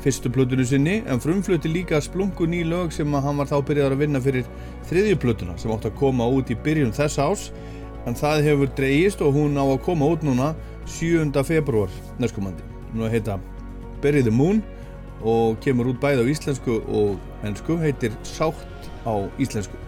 fyrstu 0.02 0.30
plötunu 0.34 0.64
sinni 0.66 0.96
en 1.06 1.20
frumflutti 1.22 1.70
líka 1.70 2.00
splungu 2.02 2.46
ný 2.50 2.64
lög 2.66 2.92
sem 2.92 3.14
hann 3.14 3.38
var 3.38 3.46
þá 3.50 3.60
byrjaður 3.68 3.94
að 3.96 4.02
vinna 4.02 4.20
fyrir 4.22 4.48
þriðju 4.90 5.18
plötuna 5.22 5.54
sem 5.58 5.70
átti 5.74 5.90
að 5.92 5.98
koma 6.00 6.26
út 6.26 6.50
í 6.50 6.58
byrjun 6.64 6.94
þess 6.96 7.22
ás 7.22 7.44
en 8.06 8.18
það 8.18 8.46
hefur 8.48 8.72
dreigist 8.76 9.22
og 9.22 9.36
hún 9.36 9.54
á 9.54 9.64
að 9.64 9.82
koma 9.86 10.08
út 10.10 10.24
núna 10.26 10.52
7. 10.90 11.30
februar 11.46 11.90
næstkomandi. 12.18 12.64
Nú 12.94 13.08
heita 13.08 13.38
Bury 14.02 14.22
the 14.22 14.30
Moon 14.34 14.62
og 15.22 15.60
kemur 15.62 15.92
út 15.92 16.00
bæði 16.02 16.26
á 16.26 16.30
íslensku 16.32 16.80
og 16.90 17.46
ennsku, 17.46 17.78
heitir 17.78 18.14
Sátt 18.26 18.90
á 19.06 19.14
íslensku. 19.38 19.78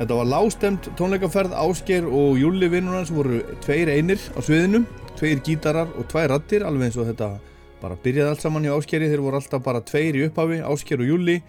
Þetta 0.00 0.18
var 0.18 0.26
lágstemt 0.26 0.88
tónleikaferð 0.98 1.54
Ásgeir 1.54 2.08
og 2.08 2.40
Júli 2.40 2.66
vinnur 2.72 2.98
hans 2.98 3.12
voru 3.14 3.38
tveir 3.62 3.92
einir 3.92 4.18
á 4.34 4.40
sviðinu, 4.42 4.82
tveir 5.14 5.42
gítarar 5.46 5.94
og 5.94 6.08
tvær 6.10 6.32
rattir 6.34 6.66
alveg 6.66 6.90
eins 6.90 6.98
og 6.98 7.06
þetta 7.12 7.36
bara 7.82 7.98
byrjaði 7.98 8.30
allt 8.30 8.44
saman 8.44 8.66
hjá 8.66 8.76
Áskeri, 8.76 9.10
þeir 9.10 9.24
voru 9.24 9.40
alltaf 9.40 9.62
bara 9.64 9.82
tveir 9.82 10.18
í 10.18 10.26
upphafi, 10.28 10.60
Ásker 10.62 11.02
og 11.02 11.10
Júli 11.10 11.40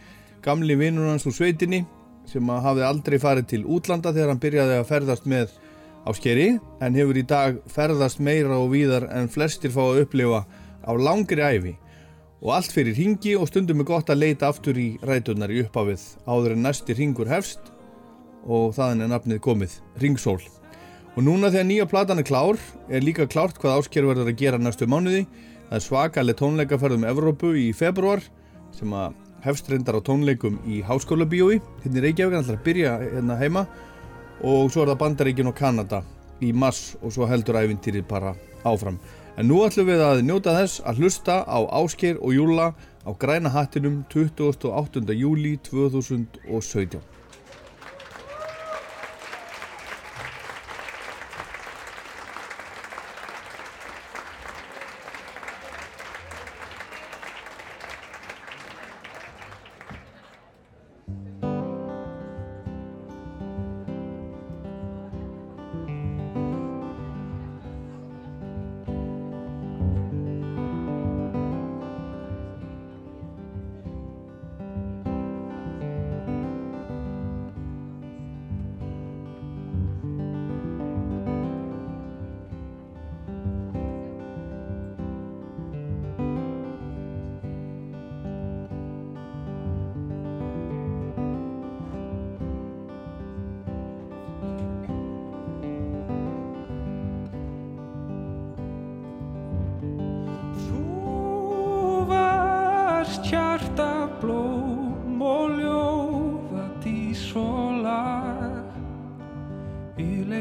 gamli 0.43 0.76
vinnur 0.80 1.12
hans 1.12 1.28
úr 1.30 1.36
sveitinni 1.36 1.84
sem 2.30 2.50
hafði 2.50 2.88
aldrei 2.88 3.19
farið 3.22 3.50
til 3.52 3.62
útlanda 3.63 4.13
þegar 4.15 4.34
hann 4.34 4.41
byrjaði 4.43 4.80
að 4.80 4.89
ferðast 4.89 5.30
með 5.30 5.54
Áskeri 6.10 6.50
en 6.84 6.98
hefur 7.00 7.19
í 7.19 7.24
dag 7.28 7.62
ferðast 7.72 8.19
meira 8.19 8.58
og 8.60 8.74
víðar 8.74 9.08
en 9.15 9.30
flestir 9.32 9.72
fá 9.72 9.84
að 9.86 10.02
upplifa 10.04 10.43
á 10.84 10.91
langri 11.00 11.43
æfi 11.43 11.78
og 12.43 12.50
allt 12.58 12.74
fyrir 12.76 12.98
ringi 12.98 13.38
og 13.39 13.48
stundum 13.48 13.84
er 13.84 13.88
gott 13.88 14.12
að 14.12 14.26
leita 14.26 14.50
aftur 14.52 14.80
í 14.80 14.89
rætunar 15.08 15.52
í 15.54 15.62
upphafið 15.63 16.04
áður 16.28 16.58
en 16.58 16.65
næsti 16.67 16.98
ringur 16.98 17.32
hefst 17.32 17.72
og 18.43 18.74
þaðan 18.76 19.06
er 19.06 19.12
nafnið 19.13 19.39
komið, 19.39 19.78
Ringsól. 20.02 20.41
Og 21.13 21.24
núna 21.24 21.52
þegar 21.54 21.67
nýja 21.69 21.86
platan 21.88 22.19
er 22.19 22.28
klár 22.28 22.60
er 22.91 23.06
líka 23.06 23.28
klárt 23.30 23.60
hvað 23.62 23.84
Ásker 23.84 24.08
verður 24.10 24.32
að 24.34 24.39
gera 24.41 24.60
næstu 24.60 24.88
mánuði 24.89 25.24
Það 25.74 25.80
er 25.80 25.86
svakaleg 25.88 26.36
tónleikaferð 26.38 26.96
um 27.00 27.06
Evrópu 27.10 27.50
í 27.58 27.72
februar 27.74 28.20
sem 28.78 28.92
að 28.94 29.16
hefst 29.42 29.72
reyndar 29.72 29.96
á 29.98 30.06
tónleikum 30.06 30.60
í 30.70 30.84
Háskóla 30.86 31.26
bíói 31.26 31.56
hérna 31.82 31.98
í 31.98 32.04
Reykjavík, 32.04 32.36
hann 32.36 32.44
ætlar 32.44 32.60
að 32.60 32.68
byrja 32.68 32.92
hérna 33.02 33.38
heima 33.40 33.64
og 34.46 34.70
svo 34.70 34.84
er 34.84 34.92
það 34.92 35.00
Bandaríkin 35.00 35.50
og 35.50 35.56
Kanada 35.58 36.04
í 36.46 36.52
mars 36.54 36.84
og 37.02 37.16
svo 37.16 37.26
heldur 37.26 37.58
æfintýrið 37.58 38.06
bara 38.06 38.36
áfram. 38.62 39.00
En 39.34 39.50
nú 39.50 39.64
ætlum 39.66 39.90
við 39.90 40.06
að 40.06 40.22
njóta 40.28 40.54
þess 40.60 40.84
að 40.86 41.02
hlusta 41.02 41.40
á 41.42 41.58
Áskeir 41.82 42.22
og 42.22 42.38
Júla 42.38 42.70
á 42.78 43.10
græna 43.18 43.50
hattinum 43.58 44.04
28. 44.14 45.10
júli 45.18 45.58
2017. 45.72 47.02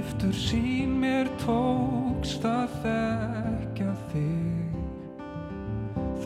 Í 0.02 0.04
leiftur 0.04 0.34
sín 0.34 0.96
mér 0.98 1.28
tókst 1.38 2.42
að 2.42 2.74
þekkja 2.82 3.94
þig. 4.10 4.74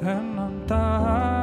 Þennan 0.00 0.62
dag 0.70 1.35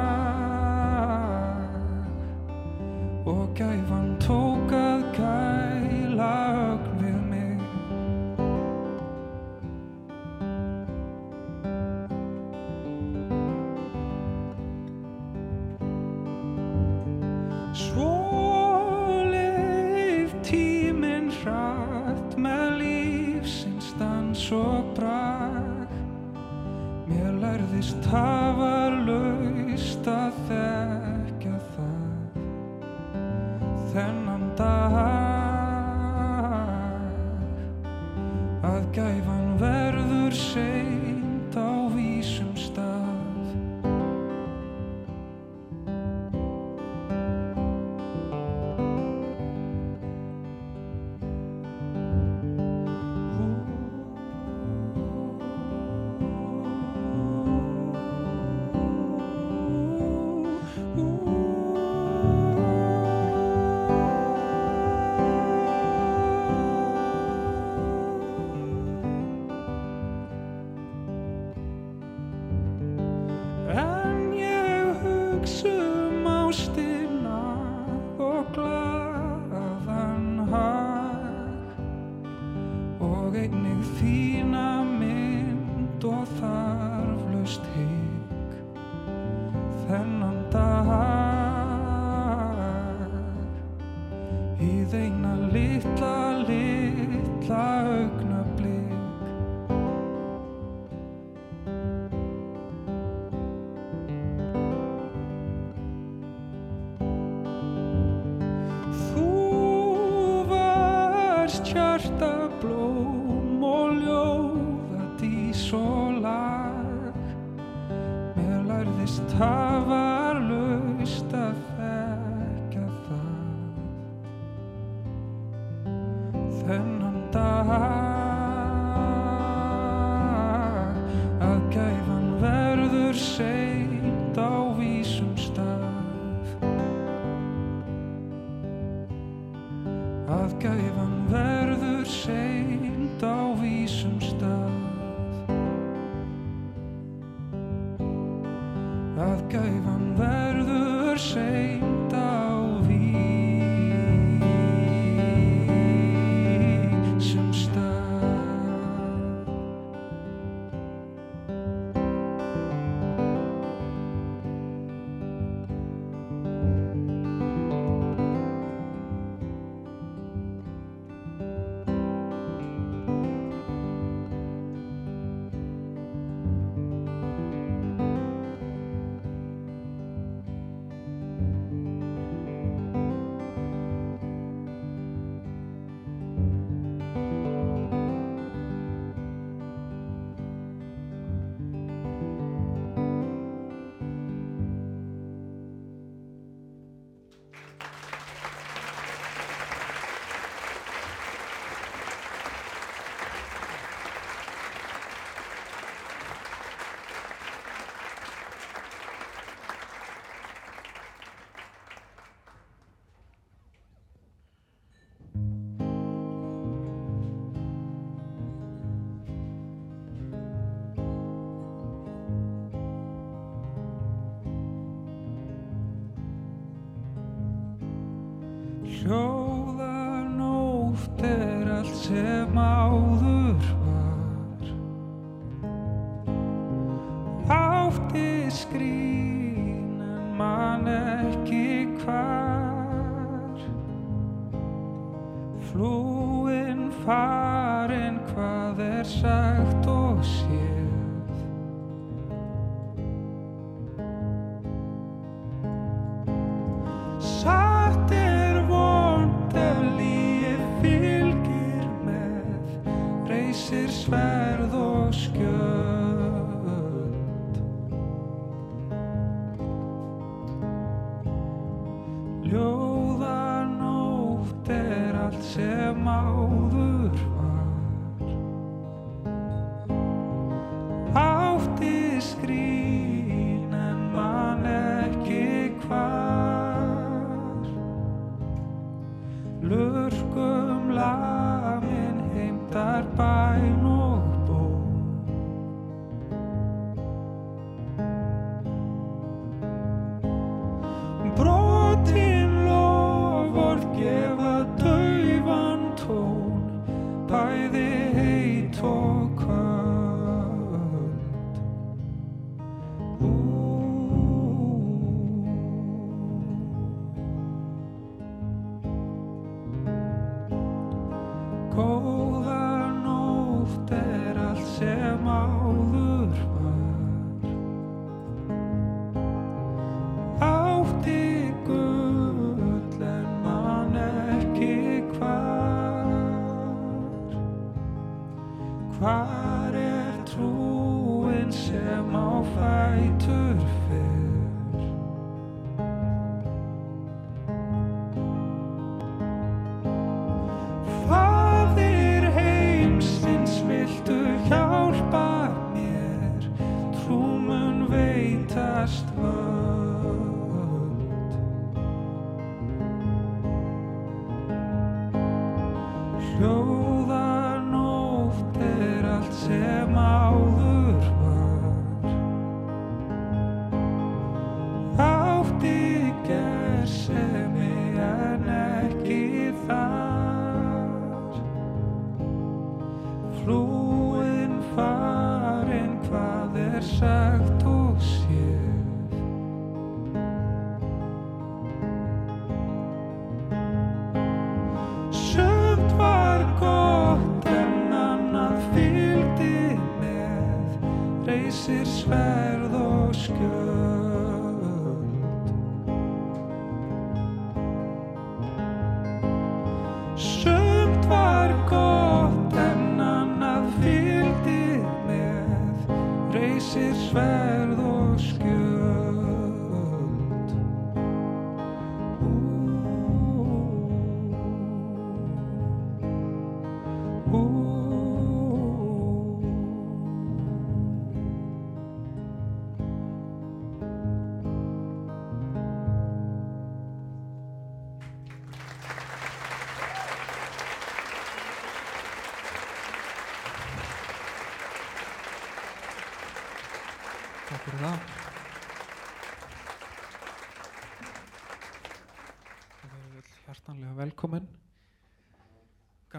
Hljóða 229.03 230.23
nótt 230.31 231.19
er 231.19 231.67
allt 231.75 231.95
sem 232.05 232.42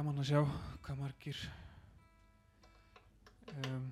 Gaman 0.05 0.21
að 0.21 0.27
sjá 0.29 0.41
hvað 0.85 0.99
margir 1.01 1.39
um, 3.55 3.87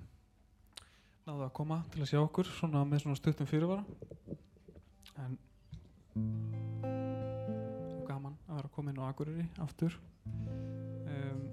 náðu 1.25 1.41
að 1.47 1.53
koma 1.57 1.79
til 1.89 2.03
að 2.03 2.09
sjá 2.11 2.19
okkur 2.19 2.51
svona 2.59 2.83
með 2.85 3.01
svona 3.01 3.17
stuttum 3.17 3.49
fyrirvara. 3.49 3.81
En 5.23 5.33
gaman 8.05 8.37
að 8.45 8.59
vera 8.59 8.71
komin 8.77 9.01
á 9.01 9.09
Akureyri 9.09 9.47
aftur. 9.65 9.97
Um, 10.29 11.43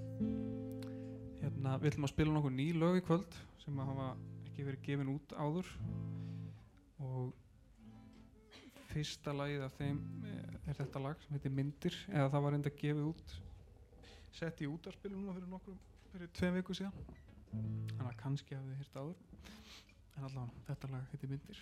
hérna, 1.41 1.79
við 1.81 1.95
ætlum 1.95 2.05
að 2.11 2.13
spila 2.13 2.37
nokkuð 2.37 2.57
ný 2.61 2.69
lög 2.77 3.01
í 3.01 3.05
kvöld 3.09 3.41
sem 3.65 3.81
að 3.81 3.93
hafa 3.95 4.13
ekki 4.45 4.69
verið 4.69 4.87
gefin 4.91 5.13
út 5.17 5.37
áður 5.41 5.75
og 7.01 7.33
fyrsta 8.93 9.33
lagið 9.41 9.71
af 9.71 9.81
þeim 9.81 10.03
eh, 10.29 10.57
er 10.67 10.83
þetta 10.85 11.07
lag 11.09 11.25
sem 11.25 11.33
heitir 11.33 11.57
Myndir 11.57 12.03
eða 12.11 12.35
það 12.35 12.45
var 12.45 12.61
enda 12.61 12.79
gefið 12.83 13.07
út 13.15 13.41
sett 14.37 14.57
í 14.63 14.65
útarspilu 14.69 15.15
núna 15.17 15.35
fyrir 15.37 15.51
nokkur 15.51 15.75
fyrir 16.11 16.29
tveim 16.37 16.53
viku 16.59 16.71
síðan. 16.77 16.95
Þannig 17.51 18.07
að 18.07 18.21
kannski 18.23 18.51
hafið 18.55 18.71
þið 18.71 18.79
hýrt 18.83 18.95
áður. 19.01 19.19
En 20.17 20.23
allavega 20.29 20.65
þetta 20.69 20.85
lag 20.93 21.03
heitir 21.11 21.29
Myndir 21.35 21.59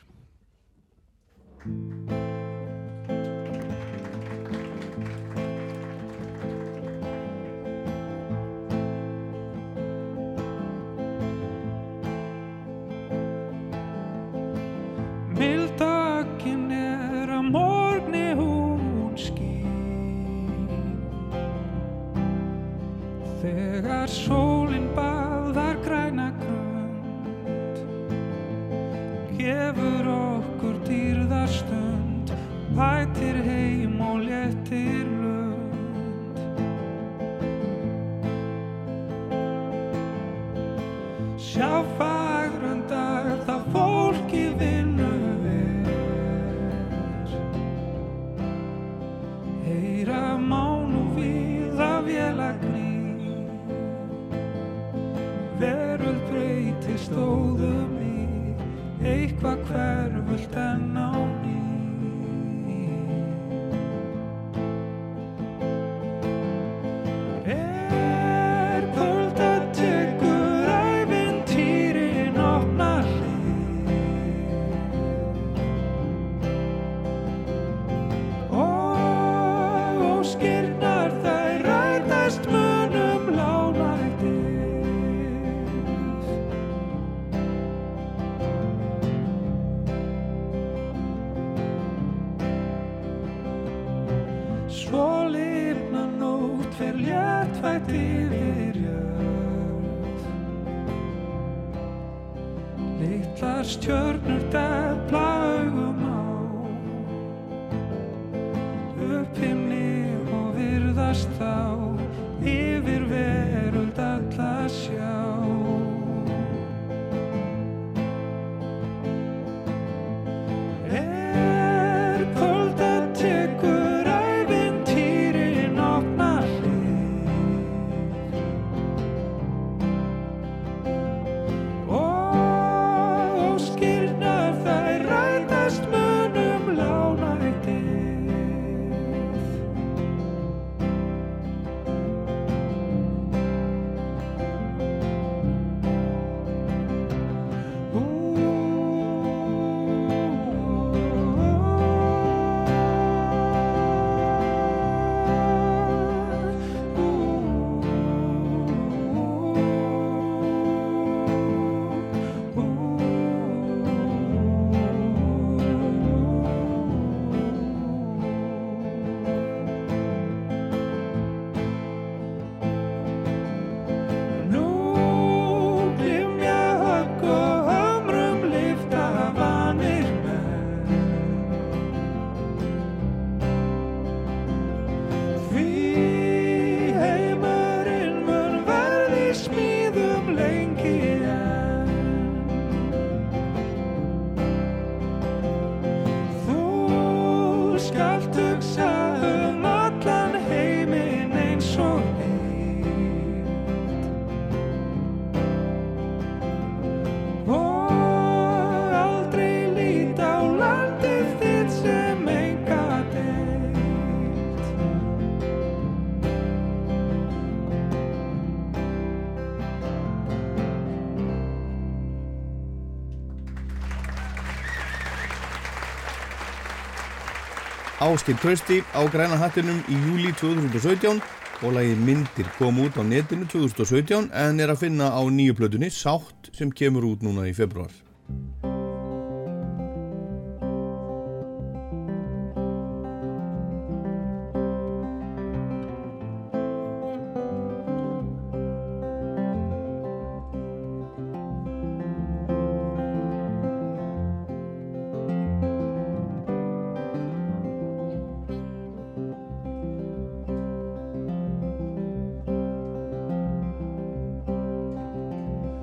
Áskil 228.10 228.40
Trösti 228.42 228.80
á 228.98 229.06
græna 229.06 229.38
hattinum 229.38 229.84
í 229.86 229.98
júli 230.08 230.32
2017 230.34 231.20
og 231.62 231.76
lagið 231.76 232.02
Myndir 232.08 232.50
kom 232.58 232.82
út 232.82 232.98
á 232.98 233.06
netinu 233.06 233.46
2017 233.46 234.32
en 234.34 234.58
er 234.64 234.74
að 234.74 234.82
finna 234.88 235.14
á 235.14 235.22
nýju 235.30 235.54
plötunni 235.60 235.94
Sátt 235.94 236.50
sem 236.58 236.74
kemur 236.74 237.06
út 237.06 237.22
núna 237.22 237.46
í 237.46 237.54
februar. 237.54 237.94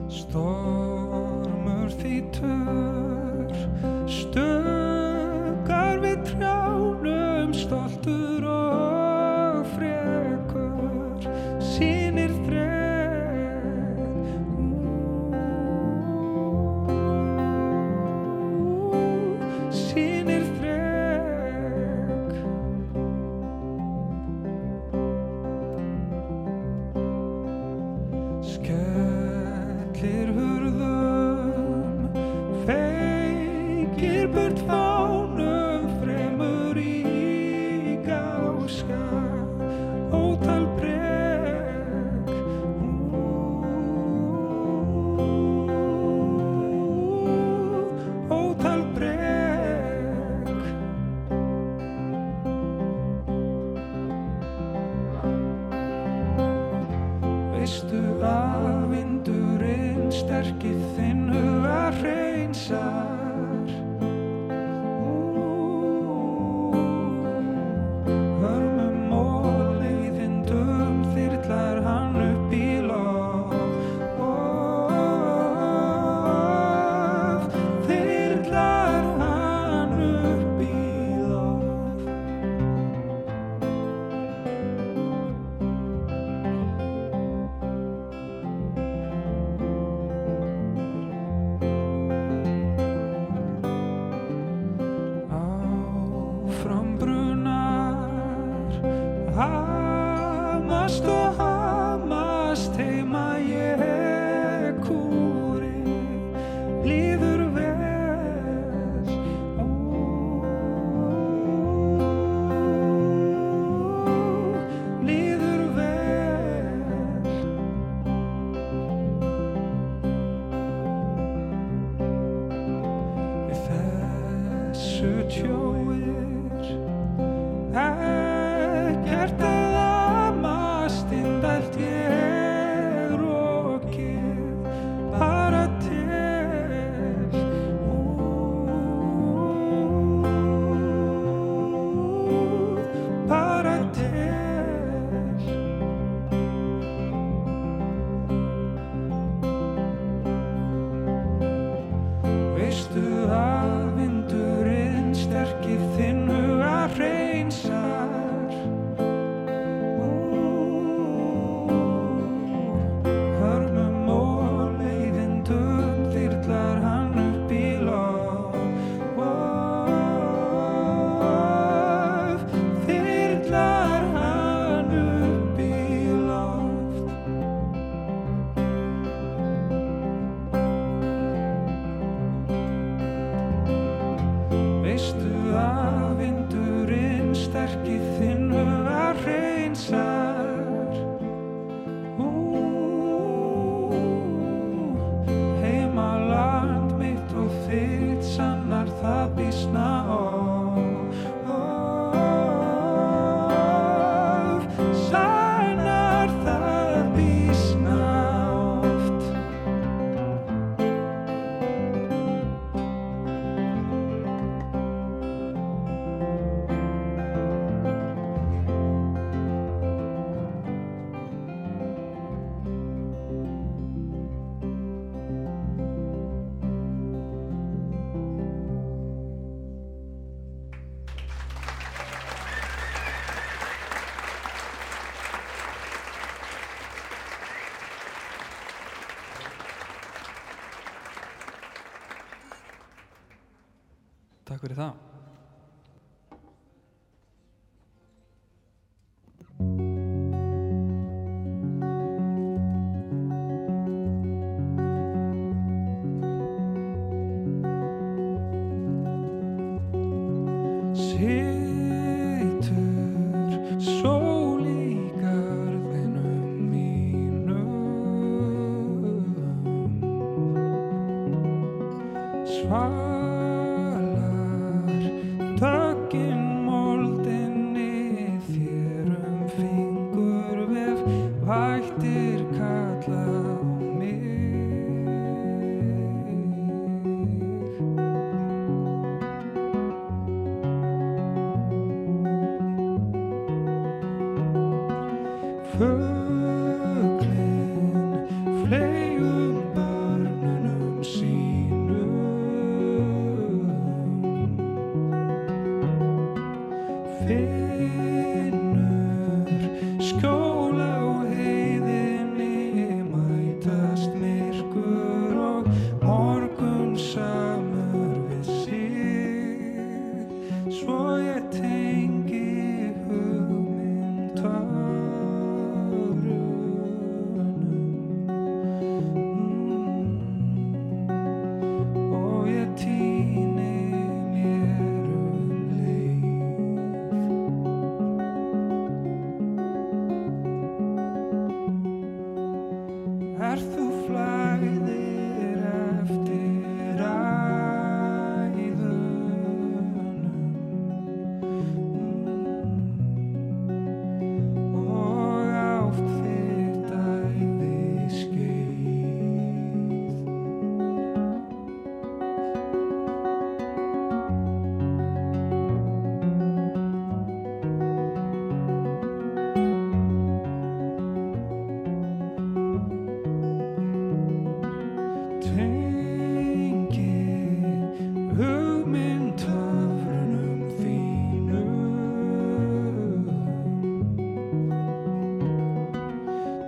Stormur 0.08 1.90
þýtur 1.98 3.25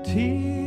tears. 0.08 0.57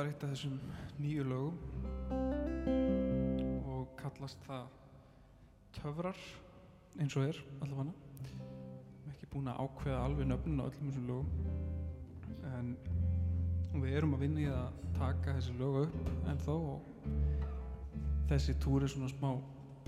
Var 0.00 0.08
eitt 0.08 0.22
af 0.24 0.30
þessum 0.32 0.54
nýju 0.96 1.24
lögum 1.28 1.56
og 3.68 3.90
kallast 4.00 4.40
það 4.46 4.70
töfrar 5.76 6.20
eins 6.96 7.16
og 7.20 7.26
er 7.28 7.40
allavega. 7.60 7.92
Ekki 9.10 9.28
búin 9.34 9.50
að 9.52 9.60
ákveða 9.66 9.98
alveg 10.06 10.30
nöfnin 10.30 10.62
á 10.64 10.64
öllum 10.70 10.88
þessum 10.88 11.10
lögum 11.10 11.28
en 12.48 12.70
við 13.82 13.98
erum 13.98 14.16
að 14.16 14.24
vinna 14.24 14.40
í 14.40 14.48
að 14.54 14.78
taka 14.96 15.36
þessi 15.36 15.58
lög 15.58 15.76
upp 15.82 16.00
en 16.32 16.42
þó 16.46 16.56
og 16.56 16.80
þessi 18.32 18.56
túr 18.64 18.80
er 18.86 18.94
svona 18.94 19.12
smá 19.12 19.30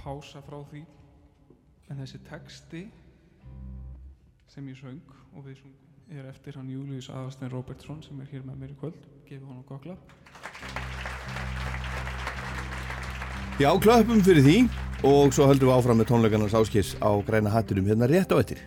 pása 0.03 0.45
frá 0.45 0.59
því 0.75 0.85
en 1.89 2.03
þessi 2.03 2.21
texti 2.29 2.85
sem 4.53 4.69
ég 4.69 4.77
söng 4.83 5.17
og 5.33 5.49
við 5.49 5.63
sungum 5.63 6.21
er 6.21 6.29
eftir 6.29 6.61
hann 6.61 6.69
Július 6.69 7.09
Aðarstein 7.09 7.55
Robertsson 7.57 8.05
sem 8.05 8.21
er 8.21 8.29
hér 8.35 8.45
með 8.45 8.61
mér 8.61 8.77
í 8.77 8.81
kvöld 8.85 9.12
gefið 9.33 9.49
honum 9.49 9.65
gott 9.65 9.81
klapp 9.87 10.03
Já, 13.61 13.71
klöppum 13.81 14.21
fyrir 14.25 14.45
því 14.45 14.57
og 15.07 15.33
svo 15.33 15.47
höldum 15.49 15.71
við 15.71 15.77
áfram 15.77 15.99
með 16.01 16.09
tónleikarnas 16.11 16.57
áskis 16.57 16.93
á 17.01 17.11
græna 17.25 17.53
hattinum 17.53 17.89
hérna 17.89 18.09
rétt 18.11 18.33
á 18.33 18.37
eftir. 18.41 18.61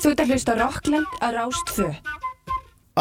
Þú 0.00 0.12
ert 0.12 0.22
að 0.22 0.30
hlusta 0.32 0.54
Rockland 0.58 1.10
á 1.20 1.28
Rást 1.34 1.66
2. 1.74 1.88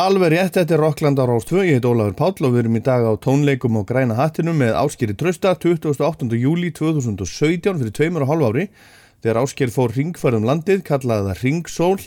Alveg 0.04 0.34
rétt, 0.34 0.56
þetta 0.58 0.74
er 0.74 0.82
Rockland 0.82 1.22
á 1.22 1.26
Rás 1.30 1.46
2, 1.46 1.64
ég 1.70 1.78
heit 1.78 1.86
Ólafur 1.86 2.18
Páll 2.18 2.48
og 2.48 2.54
við 2.56 2.64
erum 2.64 2.80
í 2.80 2.84
dag 2.84 3.06
á 3.06 3.14
tónleikum 3.22 3.78
á 3.78 3.82
græna 3.86 4.18
hattinum 4.18 4.58
með 4.58 4.74
Áskeri 4.80 5.14
Trausta 5.14 5.54
28. 5.54 6.34
júli 6.34 6.74
2017 6.74 7.82
fyrir 7.82 7.94
tveimur 7.94 8.26
og 8.26 8.34
hálf 8.34 8.50
ári 8.50 8.66
þegar 9.22 9.42
Ásker 9.44 9.70
fór 9.74 9.94
ringfærum 9.94 10.48
landið, 10.50 10.82
kallaði 10.88 11.30
það 11.30 11.44
Ringsól, 11.46 12.00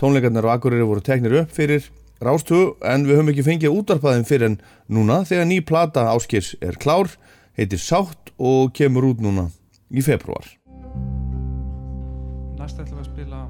tónleikarnar 0.00 0.46
og 0.46 0.56
Akureyri 0.56 0.86
voru 0.86 1.04
teknir 1.04 1.38
upp 1.42 1.54
fyrir 1.56 1.86
Rás 2.20 2.44
2 2.48 2.78
en 2.88 3.04
við 3.04 3.18
höfum 3.18 3.30
ekki 3.32 3.44
fengið 3.44 3.74
útarpaðin 3.76 4.24
fyrir 4.28 4.48
en 4.50 4.54
núna 4.88 5.18
þegar 5.28 5.48
ný 5.50 5.60
plata 5.60 6.06
Áskers 6.14 6.54
er 6.64 6.78
klár, 6.80 7.10
heitir 7.58 7.80
Sátt 7.80 8.32
og 8.40 8.72
kemur 8.76 9.10
út 9.10 9.20
núna 9.20 9.50
í 9.92 10.04
februar. 10.04 10.48
Næst 12.56 12.80
ætlum 12.80 12.98
við 12.98 13.04
að 13.04 13.10
spila 13.10 13.42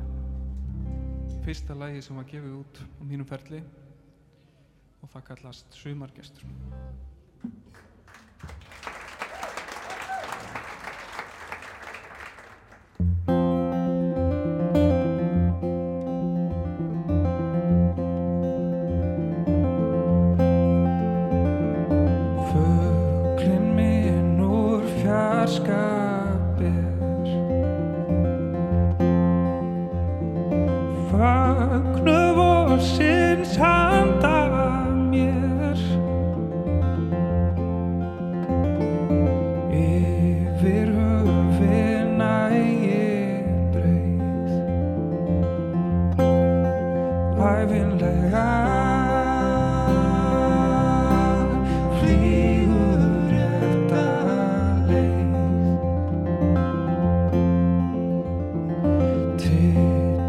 fyrsta 1.47 1.78
lagi 1.78 2.03
sem 2.03 2.18
var 2.18 2.26
gefið 2.26 2.59
út 2.59 2.82
á 2.82 3.03
mínum 3.07 3.28
ferli 3.28 3.62
og 5.03 5.12
það 5.14 5.26
kallast 5.30 5.78
Sumargestur. 5.78 6.42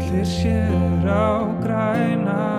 Tillir 0.08 0.24
sér 0.24 1.04
á 1.04 1.44
græna 1.60 2.57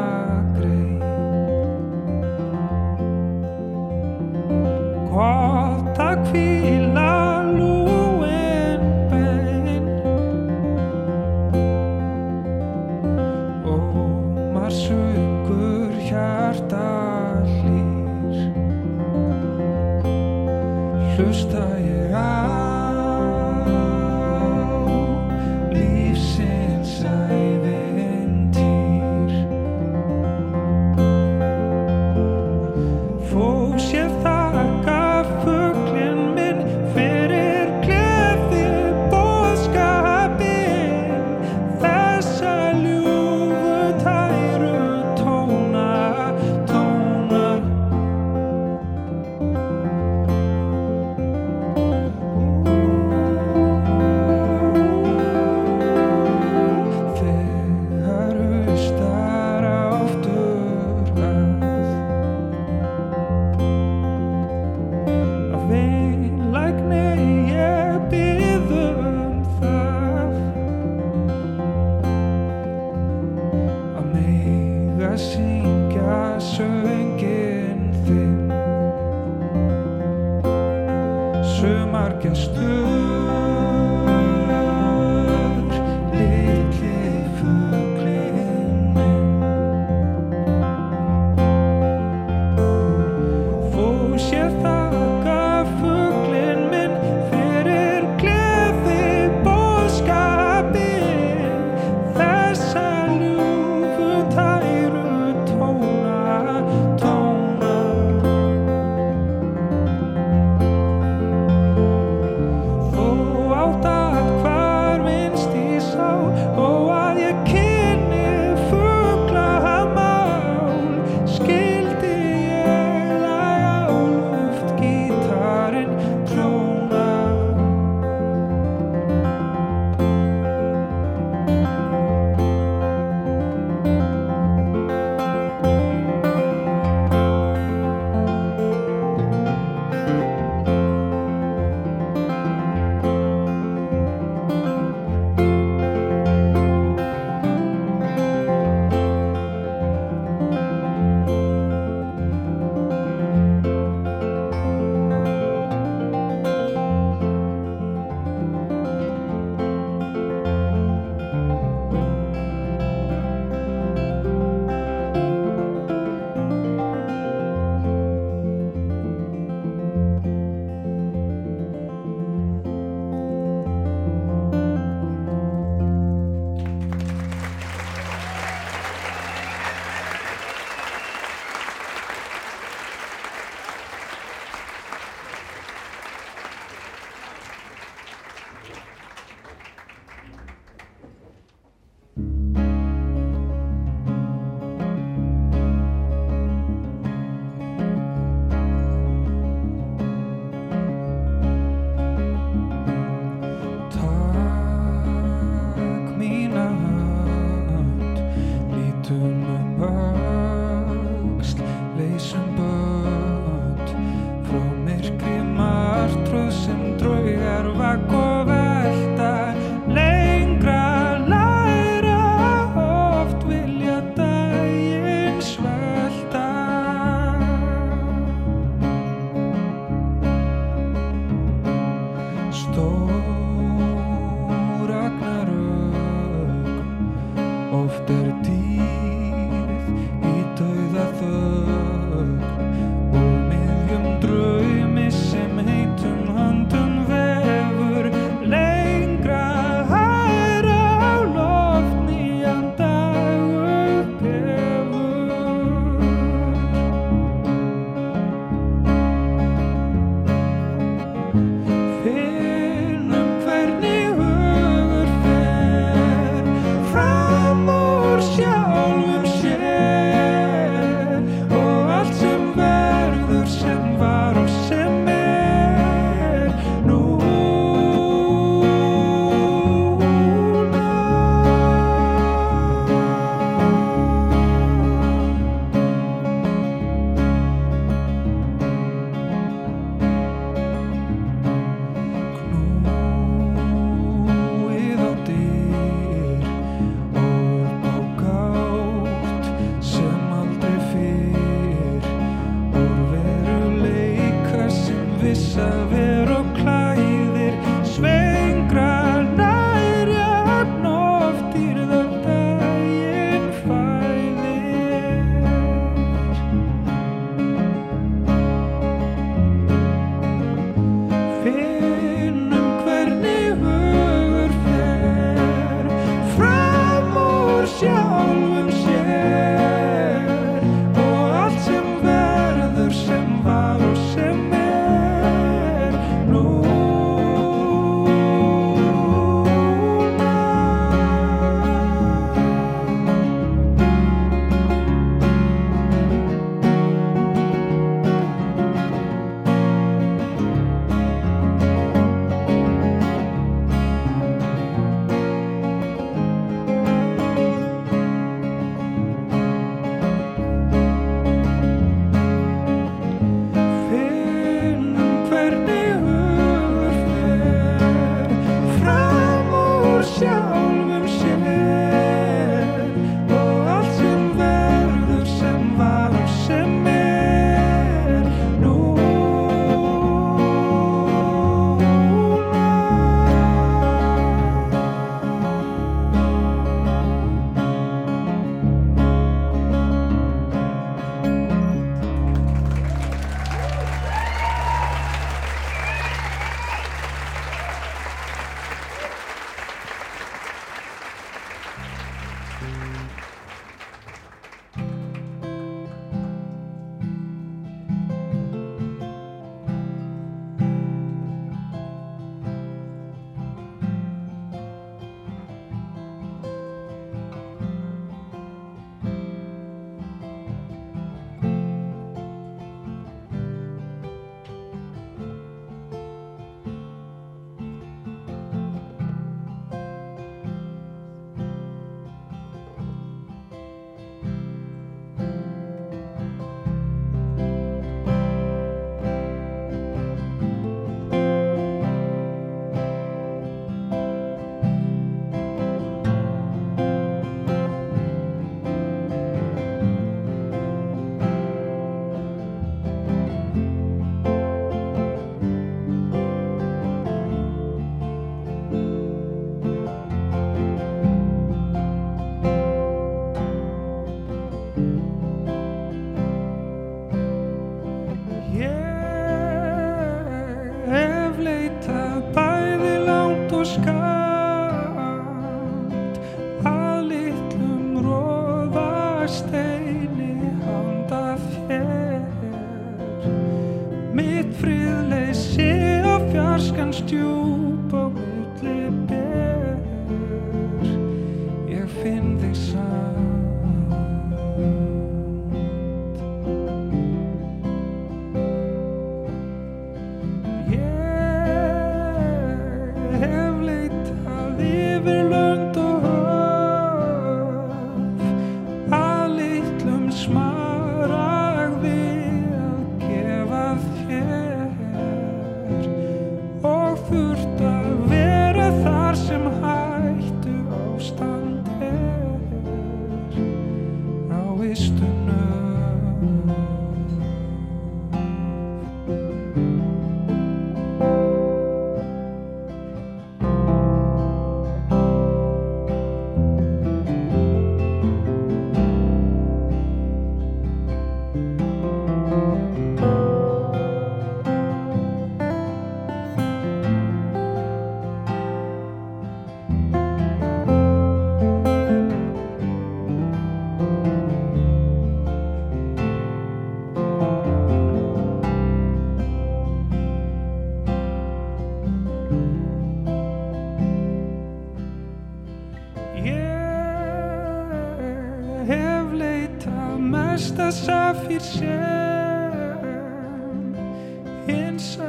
so 574.80 575.09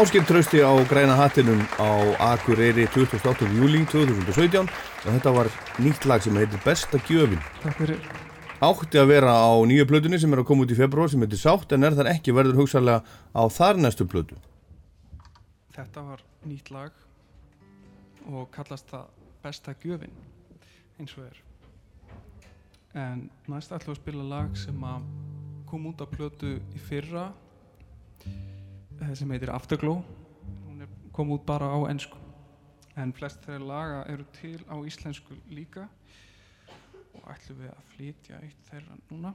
Áskipt 0.00 0.30
trausti 0.32 0.62
á 0.64 0.72
græna 0.88 1.12
hattinum 1.12 1.60
á 1.76 1.90
Akureyri 2.32 2.86
28. 2.88 3.44
júli 3.52 3.82
2017 3.84 4.64
og 4.64 5.08
þetta 5.12 5.32
var 5.36 5.50
nýtt 5.76 6.06
lag 6.08 6.22
sem 6.24 6.38
heitir 6.40 6.62
Besta 6.64 6.96
gjöfin. 7.04 7.42
Takk 7.60 7.76
fyrir. 7.82 8.06
Átti 8.64 8.96
að 8.96 9.10
vera 9.10 9.34
á 9.36 9.52
nýju 9.68 9.84
plötunni 9.90 10.16
sem 10.16 10.32
er 10.32 10.40
að 10.40 10.46
koma 10.48 10.64
út 10.64 10.72
í 10.72 10.78
februar 10.78 11.12
sem 11.12 11.20
heitir 11.20 11.42
Sátt 11.42 11.74
en 11.76 11.84
er 11.84 11.98
þar 11.98 12.08
ekki 12.14 12.32
verður 12.32 12.62
hugsalega 12.62 13.04
á 13.36 13.42
þar 13.52 13.82
næstu 13.84 14.06
plötu. 14.08 14.38
Þetta 15.76 16.06
var 16.06 16.24
nýtt 16.48 16.72
lag 16.72 16.96
og 18.32 18.48
kallast 18.56 18.88
það 18.88 19.04
besta 19.44 19.76
gjöfin 19.84 20.16
eins 20.96 21.12
og 21.18 21.28
er. 21.28 21.44
En 22.96 23.28
næst 23.52 23.68
ætlum 23.68 23.92
við 23.92 23.98
að 23.98 24.00
spila 24.00 24.26
lag 24.32 24.56
sem 24.64 24.80
að 24.94 25.12
kom 25.68 25.92
út 25.92 26.00
á 26.00 26.08
plötu 26.08 26.56
í 26.56 26.84
fyrra 26.88 27.28
sem 29.14 29.30
heitir 29.30 29.50
Afterglow. 29.54 30.02
Hún 30.66 30.80
er, 30.80 30.88
kom 31.12 31.30
út 31.32 31.46
bara 31.46 31.70
á 31.72 31.78
ennsku. 31.90 32.18
En 32.98 33.12
flest 33.16 33.42
þeirra 33.46 33.64
laga 33.64 34.00
eru 34.12 34.26
til 34.36 34.60
á 34.68 34.76
íslensku 34.84 35.36
líka 35.48 35.88
og 37.14 37.24
ætlum 37.32 37.62
við 37.62 37.72
að 37.72 37.88
flytja 37.94 38.40
eitt 38.44 38.70
þeirra 38.70 38.98
núna 39.10 39.34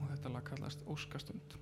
og 0.00 0.08
þetta 0.10 0.34
lag 0.34 0.48
kallast 0.48 0.84
Óskastund. 0.88 1.56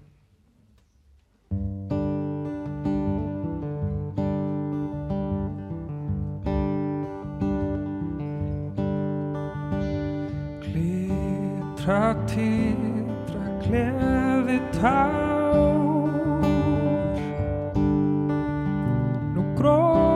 Glitra, 10.63 12.03
titra, 12.31 13.47
gleði 13.67 14.61
tár 14.79 15.82
Nú 19.63 20.12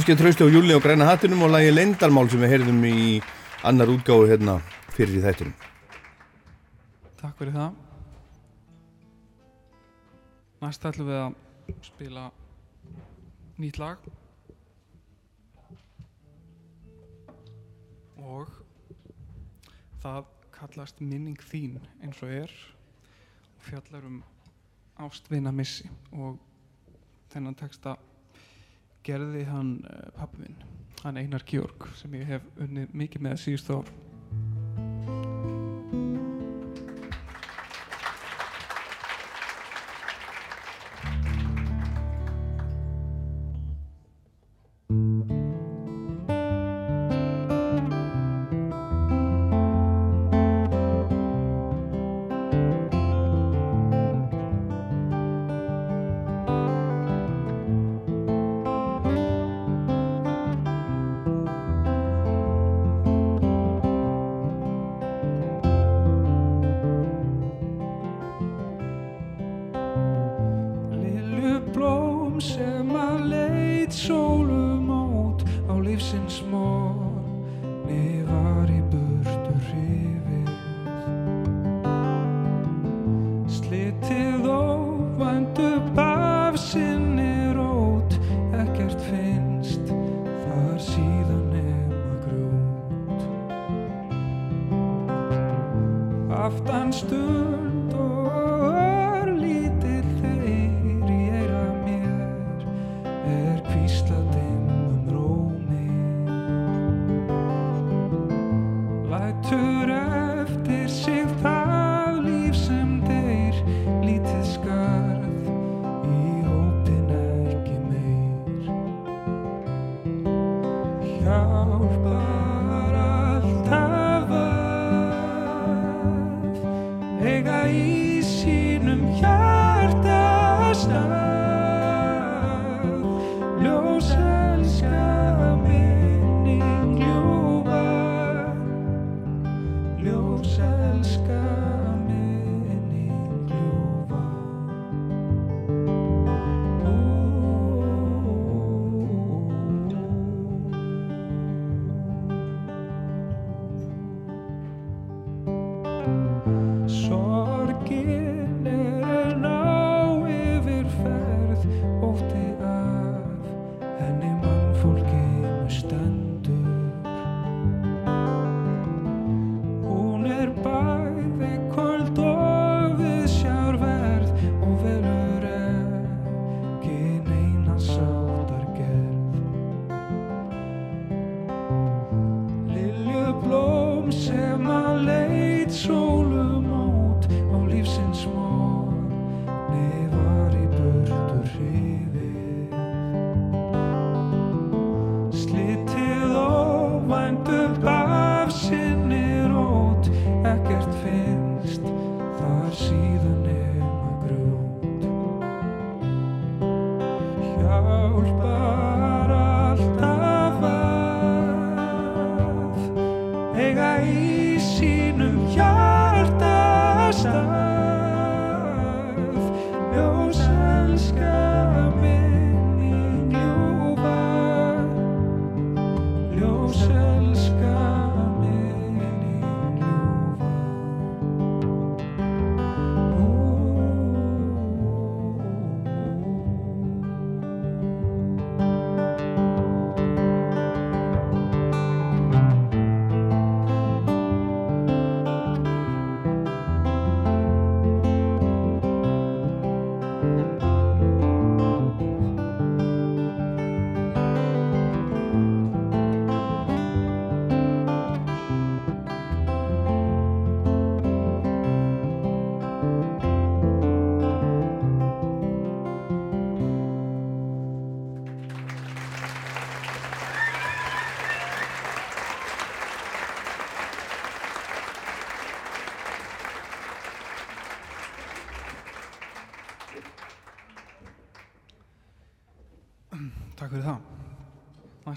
Áskei 0.00 0.16
Trausti 0.16 0.40
og 0.40 0.54
Júli 0.54 0.72
og 0.72 0.80
Græna 0.80 1.04
hattinum 1.04 1.42
og 1.44 1.50
lagi 1.52 1.68
Lendarmál 1.74 2.28
sem 2.32 2.40
við 2.40 2.54
heyrðum 2.54 2.84
í 2.88 3.18
annar 3.68 3.90
útgáfu 3.92 4.30
hérna 4.30 4.54
fyrir 4.96 5.18
í 5.18 5.20
þættinum. 5.20 5.52
Takk 7.20 7.36
fyrir 7.36 7.52
það. 7.52 7.74
Næst 10.64 10.88
ætlum 10.88 11.10
við 11.10 11.20
að 11.20 11.36
spila 11.90 12.24
nýtt 13.60 13.82
lag 13.82 14.08
og 18.16 18.56
það 20.00 20.34
kallast 20.56 21.04
Minning 21.04 21.48
þín 21.52 21.76
eins 22.00 22.24
og 22.24 22.38
er 22.40 22.60
og 23.52 23.66
fjallar 23.68 24.08
um 24.08 24.22
ástvina 24.96 25.52
missi 25.52 25.92
og 26.16 26.40
þennan 27.34 27.60
texta 27.60 28.00
gerði 29.06 29.46
hann 29.48 29.72
uh, 29.88 30.10
pappi 30.16 30.44
minn, 30.44 30.60
hann 31.04 31.20
Einar 31.20 31.44
Georg 31.48 31.88
sem 32.00 32.14
ég 32.18 32.28
hef 32.28 32.46
unnið 32.60 32.94
mikið 33.02 33.26
með 33.26 33.42
síðustu 33.44 33.80
ár 33.80 33.92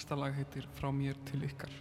Næsta 0.04 0.16
lag 0.20 0.34
heitir 0.36 0.66
Frá 0.76 0.90
mér 0.92 1.16
til 1.24 1.46
ykkar. 1.48 1.72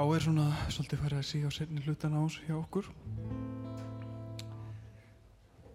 Þá 0.00 0.14
er 0.16 0.22
svona 0.24 0.44
svolítið 0.72 1.00
farið 1.02 1.18
að 1.20 1.26
síga 1.28 1.48
á 1.50 1.52
setni 1.52 1.82
hlutan 1.84 2.14
ás 2.16 2.38
hjá 2.46 2.54
okkur. 2.56 2.86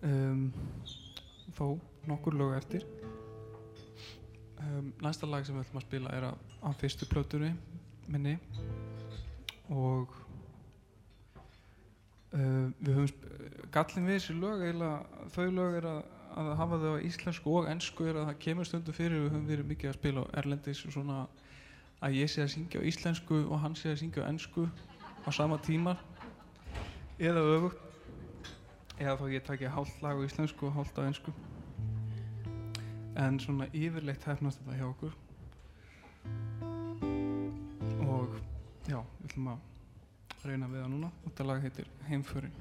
Um, 0.02 0.48
þó 1.54 1.78
nokkur 2.10 2.34
lög 2.40 2.56
eftir. 2.58 2.88
Um, 4.64 4.90
næsta 5.06 5.30
lag 5.30 5.46
sem 5.46 5.54
við 5.54 5.68
ætlum 5.68 5.78
að 5.78 5.86
spila 5.86 6.16
er 6.18 6.26
af 6.32 6.82
fyrstu 6.82 7.06
plötunni 7.12 7.52
minni 8.10 8.34
og 9.70 10.18
uh, 12.34 12.74
við 12.82 12.94
höfum 12.98 13.70
gallin 13.78 14.10
við 14.10 14.18
þessi 14.24 14.40
lög 14.42 14.66
eiginlega 14.66 15.30
þau 15.38 15.50
lög 15.62 15.82
er 15.84 15.92
að, 15.94 16.04
að 16.42 16.54
hafa 16.64 16.82
þau 16.82 16.92
á 16.98 17.06
íslensku 17.14 17.58
og 17.62 17.74
ennsku 17.78 18.10
er 18.10 18.24
að 18.24 18.32
það 18.32 18.46
kemur 18.50 18.74
stundum 18.74 19.02
fyrir 19.04 19.20
við 19.22 19.36
höfum 19.36 19.50
verið 19.54 19.76
mikið 19.76 19.94
að 19.94 20.00
spila 20.02 20.26
á 20.26 20.34
erlendis 20.42 20.88
og 20.90 20.98
svona 20.98 21.28
að 22.06 22.20
ég 22.20 22.30
sé 22.30 22.44
að 22.44 22.52
syngja 22.54 22.82
á 22.82 22.88
íslensku 22.88 23.40
og 23.50 23.60
hann 23.64 23.76
sé 23.78 23.90
að 23.94 24.02
syngja 24.04 24.26
á 24.26 24.30
ennsku 24.30 24.68
á 25.26 25.30
sama 25.34 25.58
tíma 25.58 25.96
eða 27.18 27.42
öfugt. 27.56 27.82
Eða 28.96 29.18
þá 29.20 29.26
ég 29.34 29.44
takja 29.44 29.74
hálft 29.74 30.04
lag 30.06 30.22
á 30.22 30.24
íslensku 30.24 30.70
og 30.70 30.76
hálft 30.78 31.00
á 31.02 31.04
ennsku 31.04 31.34
en 33.16 33.40
svona 33.40 33.68
yfirleitt 33.72 34.28
hefnast 34.28 34.62
þetta 34.62 34.78
hjá 34.78 34.86
okkur. 34.90 35.18
Og 38.06 38.38
já, 38.92 39.00
við 39.00 39.30
ætlum 39.30 39.52
að 39.56 40.46
reyna 40.46 40.70
við 40.72 40.82
það 40.84 40.90
núna. 40.94 41.12
Þetta 41.26 41.50
lag 41.50 41.64
heitir 41.66 41.92
Heimförin 42.10 42.58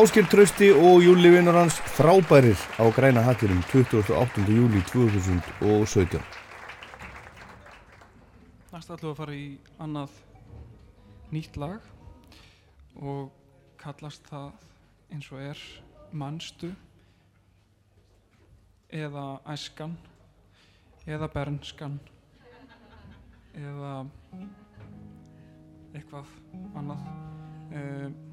Áskiltrausti 0.00 0.70
og 0.72 1.02
júlivinnar 1.04 1.58
hans 1.58 1.74
frábærir 1.92 2.56
á 2.80 2.88
græna 2.88 3.20
hattirum 3.20 3.60
28. 3.68 4.46
júli 4.48 4.80
2017. 4.88 6.22
Næst 8.72 8.88
ætlum 8.94 9.10
við 9.10 9.12
að 9.12 9.18
fara 9.18 9.34
í 9.36 9.58
annað 9.76 10.14
nýtt 11.34 11.58
lag 11.60 11.84
og 12.96 13.28
kallast 13.82 14.24
það 14.30 14.48
eins 15.12 15.28
og 15.34 15.44
er 15.50 15.60
mannstu 16.16 16.72
eða 18.88 19.26
æskan 19.52 19.98
eða 21.04 21.28
bernskan 21.28 22.00
eða 23.52 23.92
eitthvað 25.92 26.34
annað. 26.72 27.06
Eh, 27.76 28.29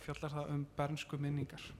og 0.00 0.06
fjallar 0.06 0.32
það 0.32 0.52
um 0.54 0.66
bernsku 0.76 1.20
minningar. 1.20 1.70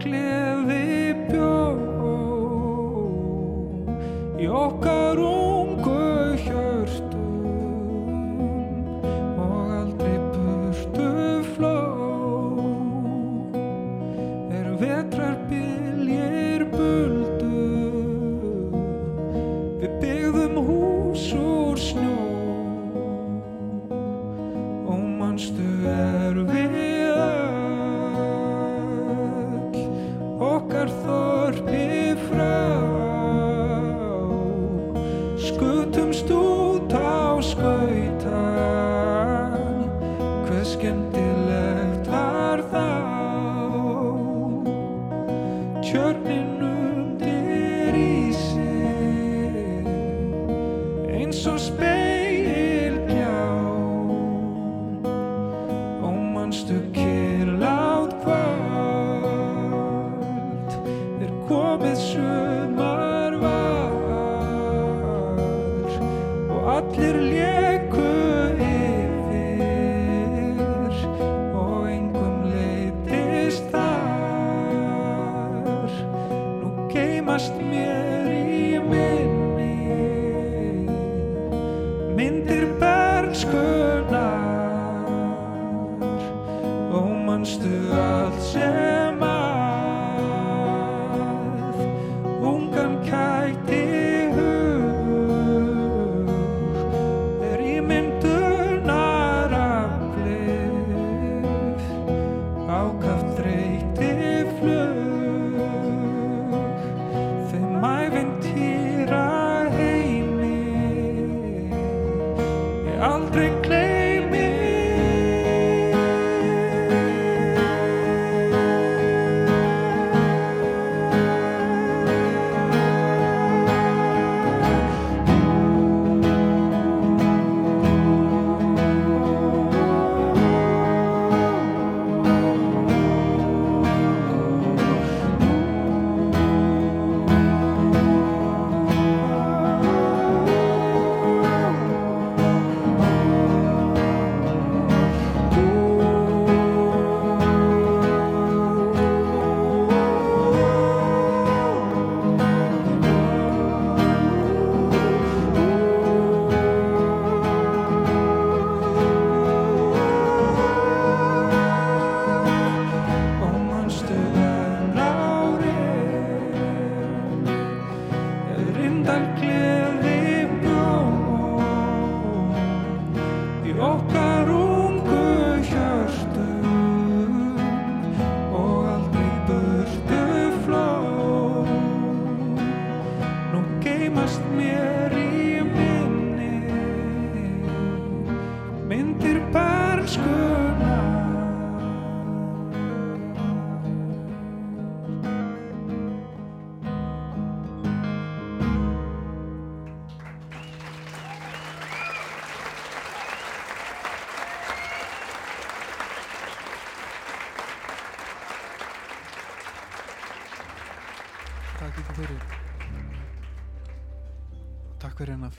gleði 0.00 0.89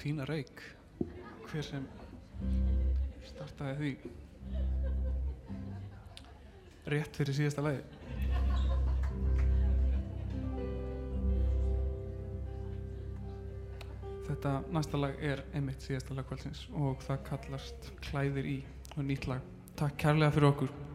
fína 0.02 0.26
reik 0.26 0.62
Hver 1.52 1.66
sem 1.66 1.88
startaði 3.28 3.74
því. 3.80 3.92
Rétt 6.92 7.18
fyrir 7.20 7.38
síðasta 7.38 7.66
lagi 7.66 7.84
Þetta 14.32 14.54
næsta 14.74 14.98
lag 14.98 15.18
er 15.22 15.44
einmitt 15.54 15.84
síðasta 15.84 16.16
lag 16.18 16.26
kvöldsins 16.30 16.64
og 16.72 17.02
það 17.06 17.26
kallast 17.28 17.92
Klæðir 18.08 18.48
í. 18.48 18.62
Og 18.96 19.04
nýtt 19.08 19.28
lag. 19.30 19.44
Takk 19.80 20.00
kærlega 20.02 20.34
fyrir 20.36 20.50
okkur 20.54 20.91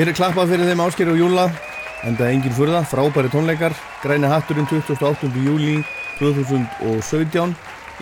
Hér 0.00 0.08
er 0.08 0.16
klappað 0.16 0.54
fyrir 0.54 0.64
þeim 0.70 0.80
Ásker 0.80 1.08
og 1.12 1.18
Júla 1.20 1.42
enda 2.08 2.30
engin 2.32 2.54
furða, 2.56 2.78
frábæri 2.88 3.28
tónleikar 3.28 3.74
Græni 4.00 4.30
hatturinn 4.32 4.64
28. 4.64 5.28
júli 5.44 5.74
2017 6.16 7.50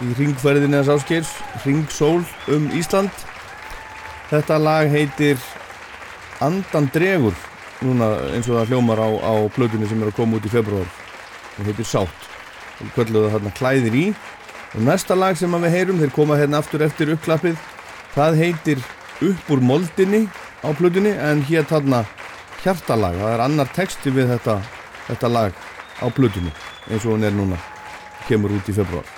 í 0.06 0.12
ringferðinni 0.20 0.78
hans 0.78 0.92
Áskers 0.94 1.32
Ringsól 1.64 2.20
um 2.54 2.68
Ísland. 2.78 3.10
Þetta 4.30 4.60
lag 4.62 4.86
heitir 4.92 5.42
Andan 6.38 6.86
dregur 6.94 7.34
núna 7.82 8.12
eins 8.30 8.46
og 8.46 8.60
það 8.60 8.70
hljómar 8.70 9.02
á, 9.02 9.08
á 9.18 9.34
plötunni 9.56 9.90
sem 9.90 9.98
er 9.98 10.12
að 10.12 10.20
koma 10.20 10.38
út 10.38 10.46
í 10.46 10.52
februar 10.54 10.86
það 11.56 11.72
heitir 11.72 11.88
Sátt. 11.96 12.28
Og 12.78 12.92
kvölduðu 12.94 13.32
þarna 13.34 13.56
klæðir 13.58 13.98
í. 13.98 14.04
Og 14.76 14.86
næsta 14.86 15.18
lag 15.18 15.34
sem 15.34 15.58
við 15.66 15.74
heyrum 15.74 15.98
þeir 15.98 16.14
koma 16.14 16.38
hérna 16.38 16.62
aftur 16.62 16.86
eftir 16.86 17.10
uppklappið 17.16 17.58
það 18.14 18.40
heitir 18.44 18.86
Upp 19.18 19.48
úr 19.50 19.58
moldinni 19.58 20.28
á 20.62 20.68
plötunni 20.78 21.12
en 21.14 21.42
hér 21.48 21.66
þarna 21.68 22.04
hjartalag, 22.62 23.18
það 23.20 23.34
er 23.34 23.44
annar 23.44 23.70
texti 23.74 24.10
við 24.14 24.32
þetta, 24.34 24.58
þetta 25.06 25.32
lag 25.34 25.62
á 26.02 26.06
plötunni 26.14 26.52
eins 26.88 27.04
og 27.04 27.14
hún 27.14 27.26
er 27.28 27.36
núna 27.36 27.60
kemur 28.28 28.56
út 28.58 28.68
í 28.68 28.76
februar 28.76 29.17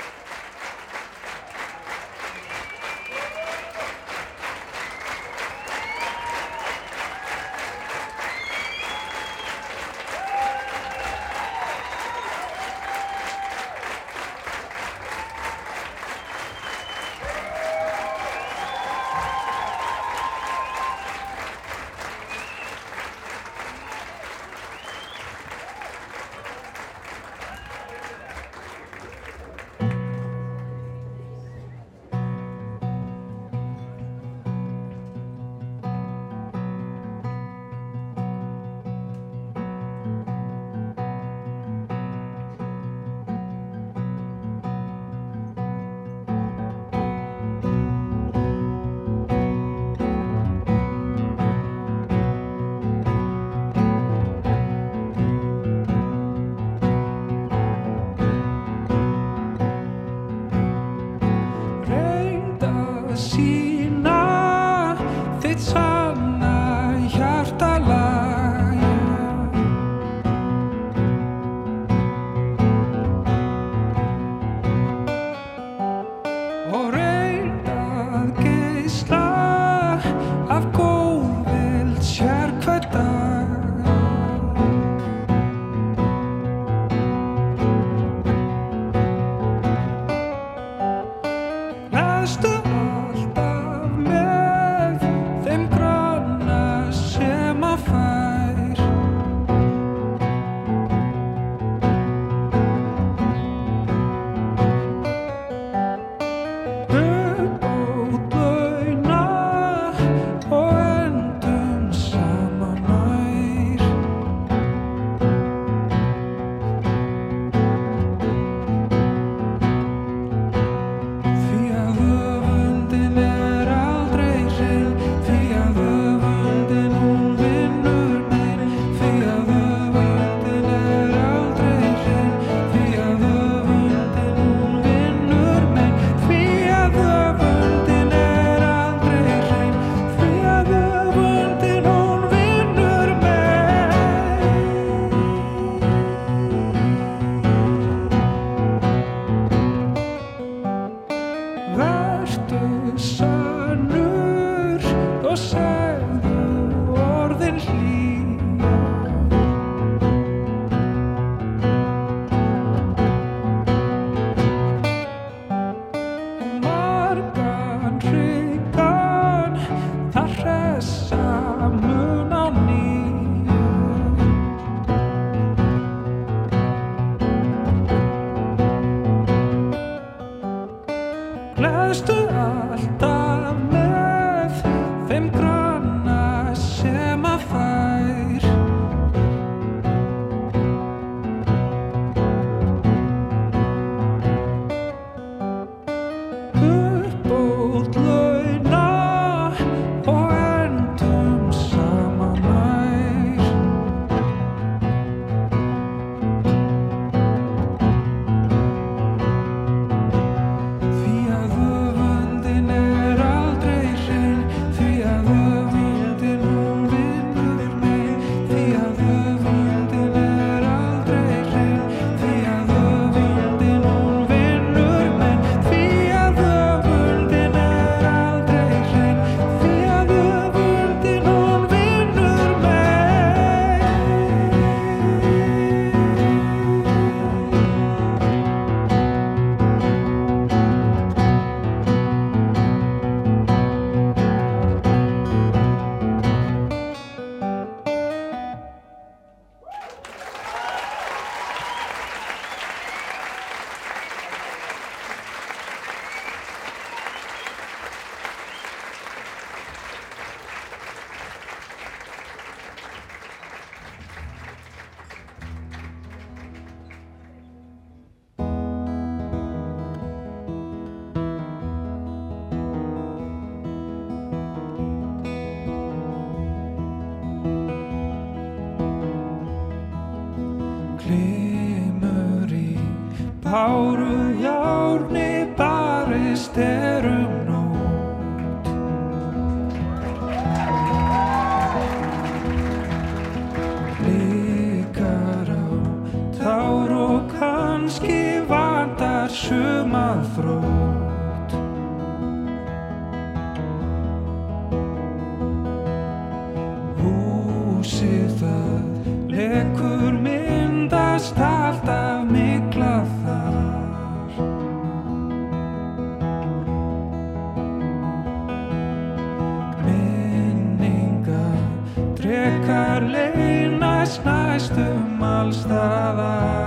næstum 325.20 325.28
allstaðar 325.28 326.60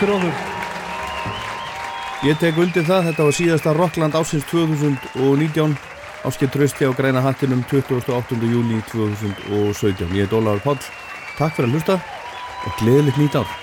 Takk 0.00 0.08
fyrir 0.08 0.16
okkur. 0.16 0.32
Ég 2.24 2.38
tek 2.40 2.56
undir 2.56 2.86
það, 2.88 3.10
þetta 3.10 3.26
var 3.26 3.34
síðasta 3.36 3.74
Rockland 3.76 4.16
ásins 4.16 4.46
2019 4.48 5.76
Áskil 6.24 6.48
trösti 6.48 6.88
á 6.88 6.92
græna 6.96 7.20
hattinum 7.20 7.60
28. 7.68 8.40
júli 8.40 8.80
2017 8.88 10.16
Ég 10.16 10.24
er 10.24 10.32
Dólar 10.32 10.64
Páll, 10.64 10.80
takk 11.36 11.52
fyrir 11.52 11.68
að 11.68 11.76
hlusta 11.76 12.00
og 12.64 12.80
gleðilegt 12.80 13.20
nýtt 13.20 13.42
ár 13.42 13.59